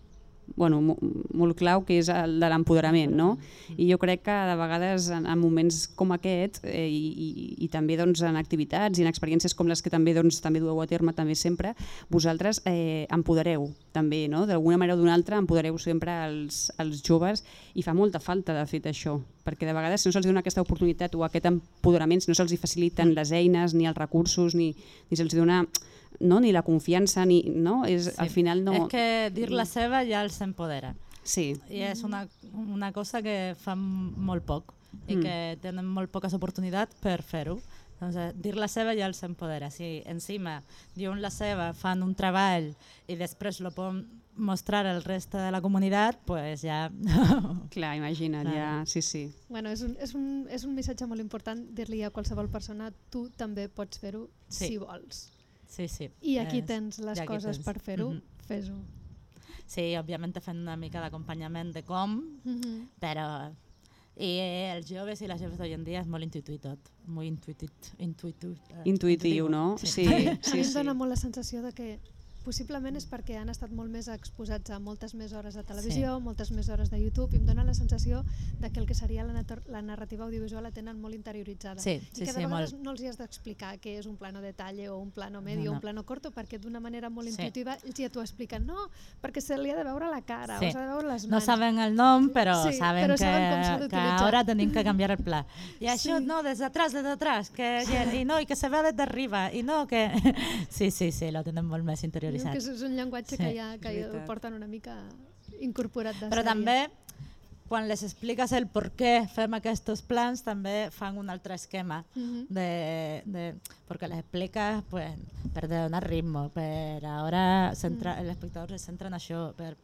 bueno, 0.55 0.81
mo- 0.81 0.97
molt 1.33 1.57
clau, 1.57 1.81
que 1.87 1.97
és 2.01 2.09
el 2.13 2.35
de 2.39 2.49
l'empoderament, 2.51 3.13
no? 3.15 3.37
I 3.77 3.87
jo 3.91 3.97
crec 4.01 4.21
que 4.27 4.35
de 4.49 4.55
vegades 4.59 5.07
en, 5.09 5.25
en 5.25 5.39
moments 5.39 5.87
com 5.97 6.11
aquest 6.13 6.59
eh, 6.63 6.85
i, 6.87 7.03
i, 7.09 7.29
i 7.65 7.69
també 7.73 7.97
doncs, 7.97 8.21
en 8.21 8.37
activitats 8.37 8.99
i 8.99 9.05
en 9.05 9.09
experiències 9.09 9.55
com 9.57 9.67
les 9.71 9.81
que 9.81 9.89
també 9.93 10.13
doncs, 10.13 10.41
també 10.43 10.61
dueu 10.61 10.81
a 10.83 10.87
terme 10.87 11.13
també 11.17 11.35
sempre, 11.35 11.73
vosaltres 12.09 12.61
eh, 12.69 13.07
empodereu 13.09 13.69
també, 13.95 14.27
no? 14.29 14.45
D'alguna 14.49 14.77
manera 14.77 14.97
o 14.97 15.01
d'una 15.01 15.13
altra 15.15 15.39
empodereu 15.41 15.77
sempre 15.81 16.13
els, 16.27 16.67
els 16.77 17.01
joves 17.05 17.43
i 17.73 17.81
fa 17.85 17.93
molta 17.97 18.19
falta 18.19 18.53
de 18.53 18.65
fet 18.69 18.85
això, 18.91 19.17
perquè 19.43 19.65
de 19.65 19.73
vegades 19.73 20.01
si 20.03 20.09
no 20.09 20.13
se'ls 20.15 20.27
dona 20.29 20.43
aquesta 20.43 20.61
oportunitat 20.61 21.15
o 21.15 21.23
aquest 21.25 21.49
empoderament, 21.49 22.21
si 22.21 22.29
no 22.31 22.37
se'ls 22.37 22.53
faciliten 22.61 23.15
les 23.17 23.31
eines 23.33 23.73
ni 23.73 23.87
els 23.89 23.97
recursos 23.97 24.53
ni, 24.55 24.73
ni 25.09 25.17
se'ls 25.17 25.33
dona 25.35 25.63
no, 26.19 26.39
ni 26.39 26.51
la 26.51 26.61
confiança 26.63 27.25
ni, 27.25 27.41
no? 27.49 27.85
és, 27.85 28.05
Sí. 28.05 28.15
al 28.17 28.29
final 28.29 28.63
no... 28.63 28.73
És 28.73 28.87
que 28.89 29.31
dir 29.33 29.51
la 29.51 29.65
seva 29.65 30.03
ja 30.05 30.21
els 30.23 30.39
empodera. 30.41 30.95
Sí, 31.23 31.53
I 31.69 31.81
és 31.87 32.03
una, 32.03 32.27
una 32.53 32.91
cosa 32.91 33.21
que 33.23 33.55
fan 33.57 33.79
molt 33.79 34.43
poc 34.45 34.73
i 35.07 35.15
Mm. 35.15 35.21
que 35.23 35.57
tenen 35.61 35.85
molt 35.87 36.11
poques 36.11 36.33
oportunitats 36.33 36.95
per 37.01 37.21
fer-ho. 37.23 37.59
Doncs, 37.99 38.15
eh, 38.17 38.33
dir 38.35 38.55
la 38.57 38.67
seva 38.67 38.93
ja 38.97 39.05
els 39.07 39.21
empodera. 39.23 39.69
Si 39.71 40.01
encima 40.05 40.61
diuen 40.95 41.21
la 41.21 41.29
seva, 41.31 41.71
fan 41.73 42.03
un 42.03 42.13
treball 42.15 42.73
i 43.07 43.15
després 43.15 43.61
lo 43.61 43.71
poden 43.71 44.03
mostrar 44.35 44.85
al 44.87 45.03
reste 45.03 45.37
de 45.37 45.51
la 45.51 45.61
comunitat, 45.61 46.19
pues 46.25 46.61
ja... 46.61 46.91
clar, 47.69 47.95
imagina't, 47.97 48.49
Clar. 48.49 48.55
ja, 48.55 48.85
sí, 48.85 49.01
sí. 49.01 49.31
Bueno, 49.47 49.69
és, 49.69 49.81
un, 49.85 49.95
és, 50.01 50.13
un, 50.15 50.47
és 50.49 50.63
un 50.65 50.73
missatge 50.75 51.05
molt 51.07 51.21
important 51.21 51.63
dir-li 51.77 52.01
a 52.03 52.09
qualsevol 52.09 52.49
persona 52.49 52.91
tu 53.09 53.29
també 53.37 53.69
pots 53.69 53.99
fer-ho 53.99 54.27
Sí. 54.49 54.67
si 54.67 54.77
vols. 54.77 55.29
Sí, 55.73 55.87
sí. 55.87 56.09
I 56.21 56.37
aquí 56.37 56.59
És- 56.59 56.65
tens 56.69 56.99
les 56.99 57.19
aquí 57.19 57.27
coses 57.27 57.57
tens. 57.57 57.65
per 57.65 57.79
fer-ho, 57.79 58.09
Mhm. 58.11 58.21
fes-ho. 58.47 58.75
Sí, 59.65 59.95
òbviament 59.97 60.35
fent 60.43 60.59
una 60.59 60.75
mica 60.77 61.01
d'acompanyament 61.01 61.73
de 61.73 61.83
com, 61.83 62.17
Mhm. 62.43 62.89
però 63.01 63.27
i 64.17 64.29
els 64.75 64.85
joves 64.87 65.21
i 65.23 65.27
les 65.27 65.41
joves 65.41 65.57
d'avui 65.57 65.73
en 65.73 65.83
dia 65.83 66.01
és 66.01 66.07
molt 66.07 66.23
intuitiu 66.23 66.59
tot, 66.59 66.77
molt 67.07 67.25
intuitiu, 67.27 68.51
eh, 68.69 68.81
Intuitiu, 68.85 69.49
no? 69.49 69.75
Sí, 69.79 70.05
a 70.05 70.09
mi 70.09 70.37
sí, 70.41 70.57
em 70.59 70.63
sí. 70.63 70.73
dóna 70.73 70.93
molt 70.93 71.09
la 71.09 71.15
sensació 71.15 71.63
de 71.63 71.71
que 71.73 71.99
possiblement 72.43 72.95
és 72.99 73.05
perquè 73.09 73.37
han 73.39 73.49
estat 73.49 73.71
molt 73.71 73.89
més 73.91 74.07
exposats 74.11 74.69
a 74.75 74.79
moltes 74.79 75.13
més 75.15 75.33
hores 75.33 75.55
de 75.55 75.63
televisió, 75.63 76.17
sí. 76.17 76.23
moltes 76.23 76.51
més 76.51 76.69
hores 76.69 76.89
de 76.91 76.99
YouTube, 77.01 77.33
i 77.33 77.39
em 77.39 77.45
dóna 77.47 77.63
la 77.63 77.73
sensació 77.73 78.23
de 78.59 78.69
que 78.71 78.79
el 78.79 78.85
que 78.87 78.93
seria 78.95 79.23
la, 79.23 79.43
la 79.67 79.81
narrativa 79.81 80.25
audiovisual 80.25 80.63
la 80.63 80.71
tenen 80.71 80.99
molt 81.01 81.15
interioritzada. 81.15 81.79
Sí, 81.81 81.99
sí, 82.11 82.23
I 82.23 82.25
que 82.25 82.33
de 82.33 82.39
sí, 82.39 82.45
vegades 82.45 82.73
molt. 82.73 82.83
no 82.83 82.91
els 82.91 83.01
hi 83.01 83.07
has 83.07 83.17
d'explicar 83.17 83.77
què 83.81 83.97
és 83.99 84.05
un 84.05 84.17
plano 84.17 84.41
detalle 84.41 84.89
o 84.89 84.97
un 84.99 85.11
plano 85.11 85.41
medio 85.41 85.63
No, 85.63 85.69
o 85.69 85.73
no. 85.73 85.77
un 85.77 85.81
plano 85.81 86.03
corto, 86.05 86.31
perquè 86.31 86.59
d'una 86.59 86.79
manera 86.79 87.09
molt 87.09 87.27
Sí. 87.29 87.33
intuitiva 87.35 87.77
ells 87.83 87.95
ja 87.97 88.09
t'ho 88.09 88.21
expliquen. 88.21 88.65
No, 88.67 88.89
perquè 89.21 89.41
se 89.41 89.57
li 89.57 89.71
ha 89.71 89.75
de 89.75 89.83
veure 89.83 90.09
la 90.11 90.21
cara, 90.21 90.59
Sí. 90.59 90.67
o 90.67 90.71
s'ha 90.71 90.81
de 90.81 90.87
veure 90.87 91.07
les 91.07 91.23
mans. 91.23 91.31
No 91.31 91.41
saben 91.41 91.79
el 91.79 91.95
nom, 91.95 92.29
però 92.29 92.55
Sí, 92.69 92.77
saben 92.77 93.05
però 93.05 93.13
que, 93.13 93.23
saben 93.23 93.89
que 93.89 93.95
ara 93.95 94.43
tenim 94.43 94.71
que 94.71 94.83
canviar 94.83 95.11
el 95.11 95.17
pla. 95.23 95.45
I 95.79 95.85
això 95.87 96.19
Sí. 96.19 96.25
no, 96.25 96.43
des 96.43 96.59
d'atrás, 96.59 96.93
des 96.93 97.03
d'atrás, 97.03 97.49
que, 97.49 97.83
que, 97.87 98.21
i 98.21 98.25
no, 98.25 98.39
i 98.39 98.45
que 98.45 98.55
se 98.55 98.69
ve 98.69 98.83
des 98.83 98.95
d'arriba, 98.95 99.51
i 99.53 99.63
no, 99.63 99.87
que... 99.87 100.11
Sí, 100.69 100.91
sí, 100.91 101.11
sí, 101.11 101.31
lo 101.31 101.43
tenen 101.43 101.65
molt 101.65 101.83
més 101.83 102.03
Diu 102.03 102.32
interioritzat. 102.35 102.51
que 102.51 102.57
és, 102.57 102.67
és 102.67 102.81
un 102.89 102.95
llenguatge 102.95 103.35
Sí, 103.37 103.43
que 103.43 103.55
ja, 103.55 103.77
que 103.77 103.89
ja 103.93 104.07
veritat. 104.07 104.25
porten 104.27 104.53
una 104.53 104.67
mica 104.67 104.97
incorporat 105.61 106.15
de 106.19 106.29
Però 106.29 106.41
sèrie. 106.41 106.43
també, 106.43 106.89
quan 107.67 107.87
les 107.87 108.03
expliques 108.03 108.51
el 108.51 108.67
per 108.67 108.91
què 108.95 109.27
fem 109.29 109.53
aquests 109.53 110.01
plans, 110.03 110.43
també 110.43 110.89
fan 110.91 111.17
un 111.17 111.29
altre 111.29 111.55
esquema. 111.55 112.03
Mhm. 112.15 112.45
de, 112.49 113.23
de- 113.25 113.55
porque 113.87 114.07
les 114.07 114.19
explicas 114.19 114.83
pues, 114.89 115.11
per 115.53 115.67
donar 115.67 116.03
ritmo, 116.07 116.49
per 116.49 117.03
ahora 117.05 117.73
centra, 117.75 118.19
el 118.19 118.29
espectador 118.29 118.69
se 118.71 118.79
centra 118.79 119.07
en 119.07 119.13
això, 119.13 119.53
per, 119.55 119.77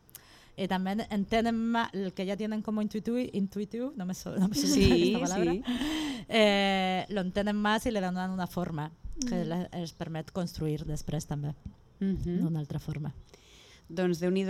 y 0.58 0.68
también 0.68 1.06
entienden 1.10 1.56
más 1.56 1.90
el 1.94 2.12
que 2.14 2.26
ya 2.26 2.36
tienen 2.36 2.62
como 2.62 2.82
intuitivo, 2.82 3.18
intuitivo 3.32 3.94
no 3.96 4.06
me, 4.06 4.14
so, 4.14 4.36
no 4.38 4.50
me 4.50 4.56
Sí, 4.56 5.14
esta 5.16 5.20
palabra, 5.26 5.52
sí. 5.54 5.64
eh, 6.28 7.06
lo 7.10 7.22
entienden 7.22 7.56
más 7.56 7.86
y 7.86 7.92
le 7.92 8.02
donen 8.02 8.30
una 8.32 8.48
forma 8.48 8.92
que 9.28 9.44
Mm. 9.46 9.48
les, 9.48 9.68
els 9.74 9.94
permet 9.94 10.32
construir 10.32 10.86
després 10.86 11.26
també, 11.26 11.54
Mhm. 12.00 12.40
d'una 12.44 12.60
altra 12.60 12.80
forma. 12.80 13.14
Doncs 13.90 14.20
déu 14.22 14.30
nhi 14.30 14.44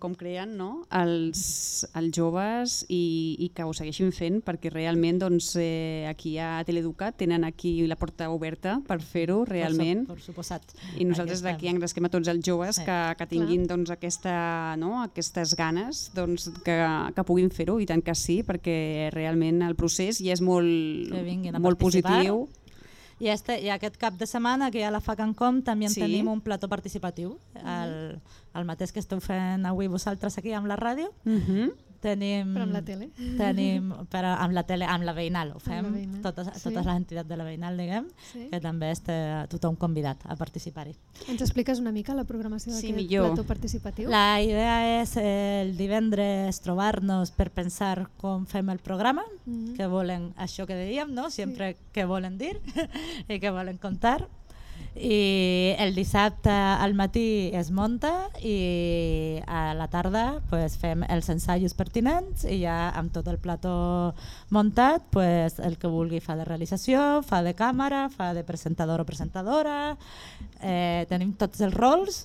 com 0.00 0.14
creen 0.16 0.54
no? 0.56 0.86
els, 0.90 1.84
els 1.94 2.16
joves 2.16 2.86
i, 2.88 3.36
i 3.44 3.50
que 3.52 3.62
ho 3.62 3.74
segueixin 3.76 4.08
fent 4.10 4.38
perquè 4.42 4.70
realment 4.72 5.18
doncs, 5.20 5.50
eh, 5.60 6.06
aquí 6.08 6.38
a 6.40 6.62
Teleeducat 6.64 7.18
tenen 7.18 7.44
aquí 7.44 7.86
la 7.86 7.96
porta 8.00 8.30
oberta 8.32 8.80
per 8.88 9.02
fer-ho 9.02 9.44
realment 9.44 10.06
Per, 10.06 10.16
su, 10.16 10.32
per 10.32 10.48
suposat. 10.48 10.72
i 10.96 11.04
nosaltres 11.04 11.42
Aquí 11.44 11.66
d'aquí 11.66 11.68
engresquem 11.74 12.06
a 12.06 12.08
tots 12.08 12.26
els 12.32 12.40
joves 12.42 12.76
Sí. 12.76 12.86
que, 12.86 13.14
que 13.18 13.26
tinguin 13.26 13.66
doncs, 13.66 13.90
aquesta, 13.90 14.74
no? 14.80 15.02
aquestes 15.02 15.54
ganes 15.54 16.10
doncs, 16.14 16.48
que, 16.64 17.12
que 17.14 17.22
puguin 17.28 17.50
fer-ho 17.50 17.78
i 17.78 17.84
tant 17.84 18.00
que 18.02 18.14
sí 18.14 18.42
perquè 18.42 19.10
realment 19.12 19.60
el 19.60 19.76
procés 19.76 20.22
ja 20.24 20.32
és 20.32 20.40
molt, 20.40 21.12
molt 21.60 21.76
participar. 21.78 22.12
positiu 22.24 22.48
I, 23.18 23.28
este, 23.32 23.60
I 23.64 23.70
aquest 23.72 23.96
cap 23.96 24.14
de 24.20 24.26
setmana, 24.26 24.70
que 24.70 24.78
hi 24.78 24.82
ha 24.84 24.90
la 24.90 25.00
FACANCOM, 25.00 25.62
també 25.64 25.86
en 25.86 25.90
Sí. 25.94 26.00
tenim 26.02 26.28
un 26.28 26.40
plató 26.40 26.68
participatiu, 26.68 27.38
el, 27.54 28.20
el 28.58 28.64
mateix 28.64 28.92
que 28.92 29.00
esteu 29.00 29.20
fent 29.20 29.66
avui 29.66 29.86
vosaltres 29.88 30.38
aquí 30.38 30.52
amb 30.52 30.66
la 30.66 30.76
ràdio. 30.76 31.12
Mhm. 31.24 31.70
Tenim, 31.98 32.50
Però 32.54 32.62
amb 32.62 32.72
la 32.74 32.82
tele. 32.84 33.08
Tenim, 33.38 33.88
però 34.12 34.34
amb 34.38 34.52
la 34.52 34.62
tele, 34.68 34.84
amb 34.84 35.02
la 35.02 35.14
veïnal, 35.16 35.54
ho 35.56 35.58
fem 35.58 35.88
veïnal, 35.94 36.20
totes, 36.22 36.46
sí. 36.54 36.68
totes 36.68 36.84
les 36.86 36.94
entitats 36.94 37.26
de 37.28 37.36
la 37.36 37.42
veïnal, 37.42 37.76
diguem, 37.76 38.06
Sí. 38.32 38.48
que 38.50 38.60
també 38.60 38.92
està 38.92 39.48
tothom 39.48 39.74
convidat 39.76 40.18
a 40.28 40.36
participar-hi. 40.36 40.94
Ens 41.26 41.40
expliques 41.40 41.80
una 41.80 41.90
mica 41.92 42.14
la 42.14 42.24
programació 42.24 42.74
Sí, 42.74 42.92
d'aquest 42.92 42.96
millor. 43.00 43.26
plató 43.32 43.44
participatiu? 43.48 44.10
La 44.10 44.40
idea 44.42 45.00
és 45.00 45.16
el 45.16 45.74
divendres 45.76 46.60
trobar-nos 46.60 47.32
per 47.32 47.50
pensar 47.50 48.10
com 48.18 48.44
fem 48.46 48.68
el 48.70 48.78
programa, 48.78 49.24
Mhm. 49.46 49.74
que 49.74 49.86
volen, 49.86 50.32
això 50.36 50.66
que 50.66 50.74
dèiem, 50.76 51.08
no? 51.10 51.30
sempre 51.30 51.76
què 51.94 52.06
volen 52.06 52.36
dir 52.38 52.60
i 53.28 53.40
què 53.40 53.50
volen 53.50 53.78
contar. 53.78 54.28
I 54.96 55.76
el 55.78 55.94
dissabte 55.94 56.50
al 56.50 56.94
matí 56.96 57.50
es 57.52 57.68
monta 57.70 58.30
i 58.40 59.42
a 59.44 59.74
la 59.76 59.90
tarda 59.92 60.40
pues, 60.48 60.78
fem 60.80 61.04
els 61.04 61.28
ensaios 61.28 61.76
pertinents 61.76 62.46
i 62.48 62.62
ja 62.62 62.78
amb 62.96 63.12
tot 63.12 63.28
el 63.28 63.36
plató 63.36 64.14
muntat 64.48 65.04
pues, 65.12 65.58
el 65.60 65.76
que 65.76 65.92
vulgui 65.92 66.22
fa 66.24 66.38
de 66.40 66.48
realització, 66.48 67.20
fa 67.28 67.42
de 67.44 67.52
càmera, 67.58 68.06
fa 68.08 68.32
de 68.32 68.44
presentador 68.48 69.04
o 69.04 69.08
presentadora, 69.08 69.96
eh, 70.62 71.04
tenim 71.12 71.36
tots 71.36 71.60
els 71.60 71.76
rols 71.76 72.24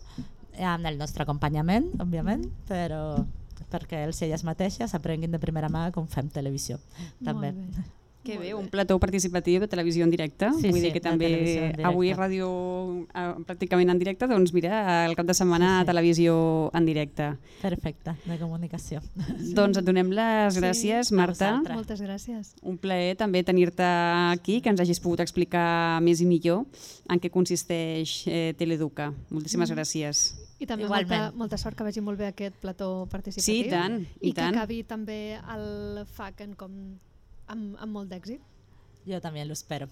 amb 0.59 0.87
el 0.87 0.97
nostre 0.99 1.27
acompanyament, 1.27 1.91
òbviament, 1.99 2.47
però 2.71 3.25
perquè 3.71 4.05
ells 4.05 4.19
i 4.21 4.27
elles 4.27 4.43
mateixes 4.47 4.95
aprenguin 4.97 5.31
de 5.31 5.39
primera 5.39 5.69
mà 5.71 5.89
com 5.95 6.07
fem 6.07 6.29
televisió. 6.31 6.79
També. 7.23 7.51
Molt 7.51 7.75
bé. 7.79 8.00
Que 8.23 8.37
bé, 8.37 8.53
un 8.53 8.67
plató 8.69 8.99
participatiu 9.01 9.59
de 9.59 9.67
televisió 9.67 10.03
en 10.05 10.11
directe. 10.13 10.51
Sí, 10.59 10.67
Vull 10.69 10.77
sí, 10.77 10.81
dir 10.85 10.91
que 10.93 11.01
també 11.01 11.25
en 11.73 11.85
avui 11.89 12.11
ràdio 12.13 13.07
eh, 13.15 13.23
pràcticament 13.47 13.89
en 13.89 13.97
directe, 13.97 14.27
doncs 14.29 14.53
mira, 14.53 15.05
el 15.07 15.15
cap 15.17 15.25
de 15.25 15.33
setmana 15.33 15.79
Sí, 15.79 15.81
sí. 15.81 15.87
televisió 15.87 16.35
en 16.77 16.85
directe. 16.85 17.31
Perfecte, 17.63 18.13
de 18.25 18.37
comunicació. 18.37 19.01
Doncs 19.57 19.77
et 19.81 19.85
donem 19.85 20.11
les 20.13 20.53
Sí, 20.53 20.61
gràcies, 20.61 21.11
a 21.11 21.15
Marta. 21.17 21.51
Moltes 21.73 22.01
gràcies. 22.05 22.53
Un 22.61 22.77
plaer 22.77 23.15
també 23.17 23.41
tenir-te 23.43 23.83
aquí, 24.35 24.61
que 24.61 24.69
ens 24.69 24.79
hagis 24.81 24.99
pogut 25.01 25.19
explicar 25.25 25.99
més 26.05 26.21
i 26.21 26.25
millor 26.29 26.65
en 27.09 27.19
què 27.19 27.31
consisteix 27.33 28.27
eh, 28.27 28.53
Teleeduca. 28.57 29.11
Moltíssimes 29.31 29.71
Mm. 29.71 29.73
gràcies. 29.79 30.23
I 30.61 30.67
també 30.67 30.83
Igualment. 30.85 31.09
molta, 31.09 31.37
molta 31.37 31.57
sort 31.57 31.75
que 31.75 31.83
vagi 31.83 32.01
molt 32.05 32.19
bé 32.19 32.27
aquest 32.27 32.53
plató 32.61 33.07
participatiu. 33.09 33.43
Sí, 33.49 33.65
i 33.65 33.69
tant, 33.71 34.01
i 34.21 34.29
I, 34.29 34.33
tant. 34.33 34.53
que 34.53 34.59
acabi 34.59 34.83
també 34.83 35.39
el 35.55 36.05
FACen 36.05 36.53
com 36.53 36.99
amb, 37.53 37.75
amb 37.83 37.99
molt 37.99 38.11
d'èxit. 38.13 38.50
Jo 39.07 39.17
també 39.17 39.41
lo 39.45 39.55
espero. 39.57 39.87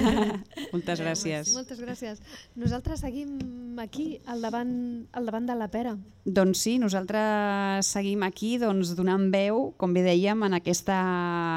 Moltes 0.72 1.02
gràcies. 1.02 1.50
Moltes 1.52 1.80
gràcies. 1.82 2.22
Nosaltres 2.56 3.02
seguim 3.04 3.76
aquí, 3.82 4.20
al 4.24 4.40
davant, 4.40 4.72
al 5.12 5.28
davant 5.28 5.44
de 5.48 5.56
la 5.58 5.68
pera. 5.68 5.92
Doncs 6.24 6.62
sí, 6.64 6.74
nosaltres 6.80 7.88
seguim 7.88 8.22
aquí 8.24 8.54
doncs, 8.60 8.94
donant 8.96 9.26
veu, 9.32 9.70
com 9.80 9.92
bé 9.92 10.02
dèiem, 10.04 10.44
en, 10.46 10.56
aquesta, 10.56 10.96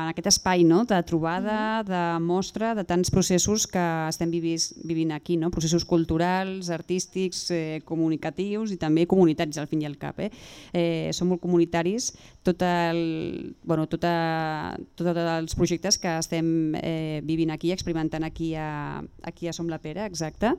en 0.04 0.12
aquest 0.12 0.30
espai 0.34 0.66
no? 0.68 0.82
de 0.90 1.00
trobada, 1.08 1.84
de 1.88 2.02
mostra, 2.24 2.74
de 2.76 2.84
tants 2.88 3.12
processos 3.12 3.68
que 3.68 3.84
estem 4.10 4.32
vivis, 4.32 4.72
vivint 4.84 5.16
aquí, 5.16 5.38
no? 5.40 5.52
processos 5.52 5.88
culturals, 5.88 6.72
artístics, 6.72 7.46
eh, 7.56 7.82
comunicatius 7.88 8.76
i 8.76 8.80
també 8.82 9.08
comunitaris 9.08 9.60
al 9.60 9.72
fin 9.72 9.84
i 9.84 9.88
al 9.88 9.98
cap. 10.00 10.20
Eh? 10.20 10.32
Eh, 10.74 11.12
som 11.16 11.32
molt 11.32 11.44
comunitaris, 11.44 12.12
tot 12.44 12.64
el, 12.68 13.56
bueno, 13.64 13.88
tota, 13.88 14.76
tots 15.00 15.16
els 15.16 15.56
projectes 15.60 16.00
que 16.00 16.18
estem 16.20 16.73
eh, 16.80 17.22
vivint 17.26 17.52
aquí, 17.54 17.72
experimentant 17.72 18.24
aquí 18.24 18.54
a, 18.56 19.04
aquí 19.24 19.48
a 19.48 19.54
Som 19.54 19.70
la 19.72 19.80
Pera, 19.84 20.06
exacte, 20.06 20.54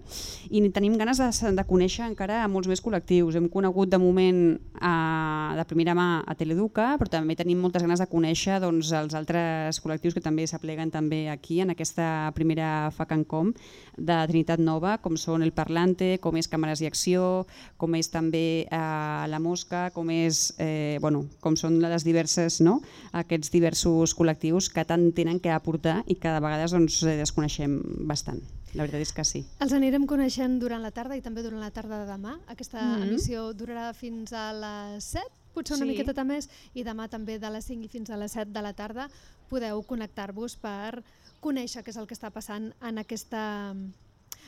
i 0.50 0.62
tenim 0.74 0.96
ganes 1.00 1.20
de, 1.20 1.52
de 1.56 1.64
conèixer 1.68 2.06
encara 2.06 2.42
a 2.44 2.50
molts 2.50 2.68
més 2.70 2.82
col·lectius. 2.84 3.36
Hem 3.38 3.48
conegut 3.52 3.90
de 3.92 4.00
moment 4.00 4.40
a, 4.80 5.54
de 5.58 5.64
primera 5.68 5.94
mà 5.96 6.08
a 6.26 6.36
Teleduca, 6.38 6.94
però 7.00 7.10
també 7.10 7.36
tenim 7.38 7.60
moltes 7.62 7.84
ganes 7.84 8.02
de 8.02 8.08
conèixer 8.10 8.60
doncs, 8.62 8.92
els 8.94 9.14
altres 9.18 9.80
col·lectius 9.82 10.16
que 10.16 10.24
també 10.24 10.46
s'apleguen 10.46 10.92
també 10.94 11.24
aquí 11.32 11.60
en 11.64 11.74
aquesta 11.74 12.30
primera 12.36 12.90
FACANCOM 12.94 13.52
de 13.96 14.18
Trinitat 14.28 14.62
Nova, 14.62 14.96
com 15.02 15.18
són 15.20 15.44
el 15.44 15.54
Parlante, 15.54 16.16
com 16.22 16.36
és 16.38 16.48
Càmeres 16.50 16.82
i 16.82 16.88
Acció, 16.88 17.44
com 17.80 17.94
és 17.98 18.10
també 18.12 18.64
eh, 18.64 19.24
La 19.30 19.40
Mosca, 19.42 19.88
com, 19.94 20.10
és, 20.10 20.52
eh, 20.58 20.98
bueno, 21.02 21.24
com 21.40 21.56
són 21.58 21.80
les 21.82 22.06
diverses, 22.06 22.60
no? 22.64 22.80
aquests 23.12 23.52
diversos 23.54 24.14
col·lectius 24.16 24.70
que 24.72 24.84
tant 24.86 25.10
tenen 25.16 25.40
que 25.40 25.52
aportar 25.54 26.02
i 26.06 26.14
que 26.16 26.28
de 26.28 26.40
vegades 26.40 26.70
doncs, 26.72 27.02
eh, 27.02 27.16
desconeixem 27.16 27.80
bastant. 28.08 28.40
La 28.74 28.82
veritat 28.82 29.00
és 29.00 29.12
que 29.12 29.24
sí. 29.24 29.44
Els 29.62 29.72
anirem 29.72 30.04
coneixent 30.06 30.58
durant 30.60 30.82
la 30.82 30.90
tarda 30.90 31.16
i 31.16 31.22
també 31.22 31.42
durant 31.42 31.60
la 31.60 31.70
tarda 31.70 32.04
de 32.04 32.10
demà. 32.10 32.38
Aquesta 32.48 32.82
Mhm. 32.82 33.02
emissió 33.08 33.52
durarà 33.54 33.92
fins 33.94 34.32
a 34.32 34.52
les 34.52 35.04
7, 35.04 35.24
potser 35.54 35.76
una 35.76 35.86
Sí. 35.86 35.92
miqueta 35.96 36.24
més, 36.24 36.48
i 36.74 36.82
demà 36.82 37.08
també 37.08 37.38
de 37.38 37.50
les 37.50 37.64
5 37.64 37.84
i 37.84 37.88
fins 37.88 38.10
a 38.10 38.16
les 38.16 38.32
7 38.32 38.50
de 38.52 38.62
la 38.62 38.72
tarda 38.72 39.08
podeu 39.48 39.82
connectar-vos 39.82 40.56
per 40.56 41.02
conèixer 41.40 41.84
què 41.84 41.90
és 41.90 41.96
el 41.96 42.06
que 42.06 42.14
està 42.14 42.30
passant 42.32 42.72
en 42.82 42.98
aquesta 42.98 43.74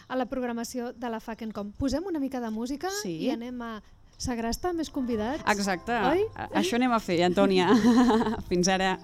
a 0.09 0.17
la 0.17 0.27
programació 0.27 0.93
de 0.93 1.09
la 1.11 1.21
FACENCOM. 1.21 1.73
Posem 1.73 2.05
una 2.07 2.19
mica 2.19 2.41
de 2.41 2.51
música 2.51 2.89
Sí. 3.03 3.19
i 3.27 3.31
anem 3.31 3.61
a 3.63 3.83
segrestar 4.19 4.73
més 4.73 4.89
convidats. 4.91 5.43
Exacte. 5.51 5.93
Oi? 5.93 6.23
A- 6.35 6.49
Això 6.51 6.75
anem 6.77 6.93
a 6.93 6.99
fer, 7.01 7.23
Antònia. 7.23 7.69
Fins 8.49 8.69
ara. 8.69 8.99